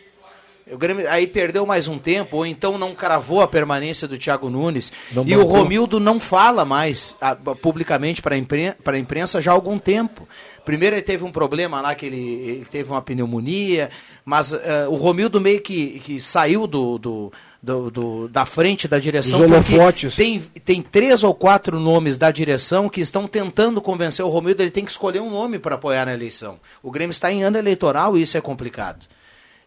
[0.71, 4.49] O Grêmio aí perdeu mais um tempo, ou então não cravou a permanência do Thiago
[4.49, 4.91] Nunes.
[5.13, 5.57] Não e o bancou.
[5.57, 10.27] Romildo não fala mais ah, publicamente para a imprensa já há algum tempo.
[10.65, 13.91] Primeiro ele teve um problema lá, que ele, ele teve uma pneumonia,
[14.25, 17.33] mas ah, o Romildo meio que, que saiu do, do,
[17.65, 19.39] do- do- da frente da direção.
[19.41, 20.15] Porque holofotes.
[20.15, 24.71] Tem, tem três ou quatro nomes da direção que estão tentando convencer o Romildo, ele
[24.71, 26.59] tem que escolher um nome para apoiar na eleição.
[26.83, 29.07] O Grêmio está em ano eleitoral e isso é complicado.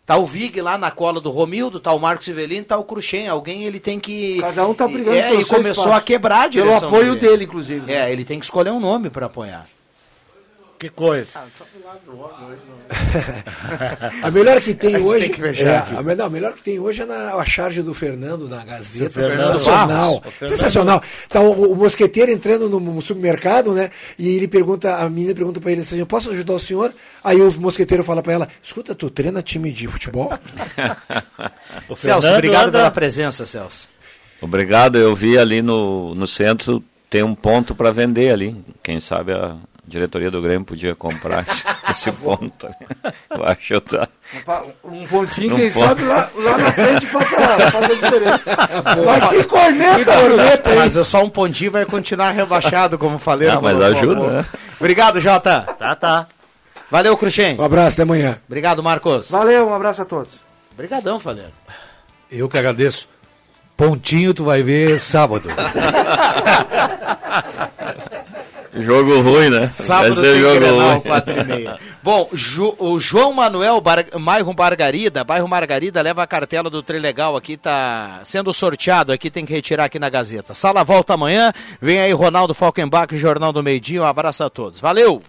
[0.06, 3.28] Tá o Vig lá na cola do Romildo, tá o Marcos Ivelino, tá o Cruxem.
[3.28, 4.38] Alguém ele tem que.
[4.40, 5.98] Cada um tá brigando É, pelo e seu começou espaço.
[5.98, 6.88] a quebrar a Pelo direção.
[6.88, 7.30] apoio do Grêmio.
[7.32, 7.92] dele, inclusive.
[7.92, 9.68] É, ele tem que escolher um nome para apoiar.
[10.80, 11.32] Que coisa.
[14.22, 15.26] A melhor que tem A gente hoje.
[15.26, 15.64] tem que fechar
[15.94, 18.64] é, a, não, a melhor que tem hoje é na, a charge do Fernando na
[18.64, 19.06] Gazeta.
[19.06, 20.22] Do Fernando sensacional.
[20.22, 21.04] Fernando- Sensacional.
[21.30, 23.90] Tá o, o mosqueteiro entrando no supermercado, né?
[24.20, 26.94] E ele pergunta, a menina pergunta pra ele assim: Eu posso ajudar o senhor?
[27.24, 30.32] Aí o mosqueteiro fala pra ela: Escuta, tu treina time de futebol?
[31.98, 33.90] Celso, obrigado anda- pela presença, Celso.
[34.40, 38.56] Obrigado, eu vi ali no, no centro, tem um ponto para vender ali.
[38.84, 39.56] Quem sabe a
[39.88, 42.68] diretoria do Grêmio podia comprar esse, esse ponto.
[43.30, 44.08] Eu acho que tá.
[44.84, 45.86] Um pontinho, Um quem ponto.
[45.88, 47.36] sabe lá, lá na frente faça,
[47.72, 48.44] faça a diferença.
[49.06, 49.96] Mas que corneta!
[49.98, 50.76] Que corneta?
[50.76, 53.48] Mas é só um pontinho vai continuar rebaixado, como falei.
[53.48, 54.46] Não, mas ajuda, né?
[54.80, 55.62] Obrigado, Jota.
[55.80, 56.28] Tá, tá.
[56.92, 57.58] Valeu, Cruxem.
[57.60, 58.38] Um abraço, até amanhã.
[58.48, 59.30] Obrigado, Marcos.
[59.30, 60.40] Valeu, um abraço a todos.
[60.74, 61.52] Obrigadão, Faleiro.
[62.32, 63.08] Eu que agradeço.
[63.76, 65.50] Pontinho tu vai ver sábado.
[68.82, 69.70] Jogo ruim, né?
[69.74, 71.00] Sábado tem jogo Grenal, ruim.
[71.02, 71.78] 4 e meia.
[72.04, 77.36] Bom, Ju- o João Manuel, Bar, bairro Margarida, bairro Margarida leva a cartela do Trilegal
[77.36, 80.54] aqui, tá sendo sorteado aqui, tem que retirar aqui na Gazeta.
[80.54, 81.52] Sala volta amanhã,
[81.82, 84.80] vem aí Ronaldo Falkenbach, Jornal do Meio Dia, um abraço a todos.
[84.80, 85.22] Valeu!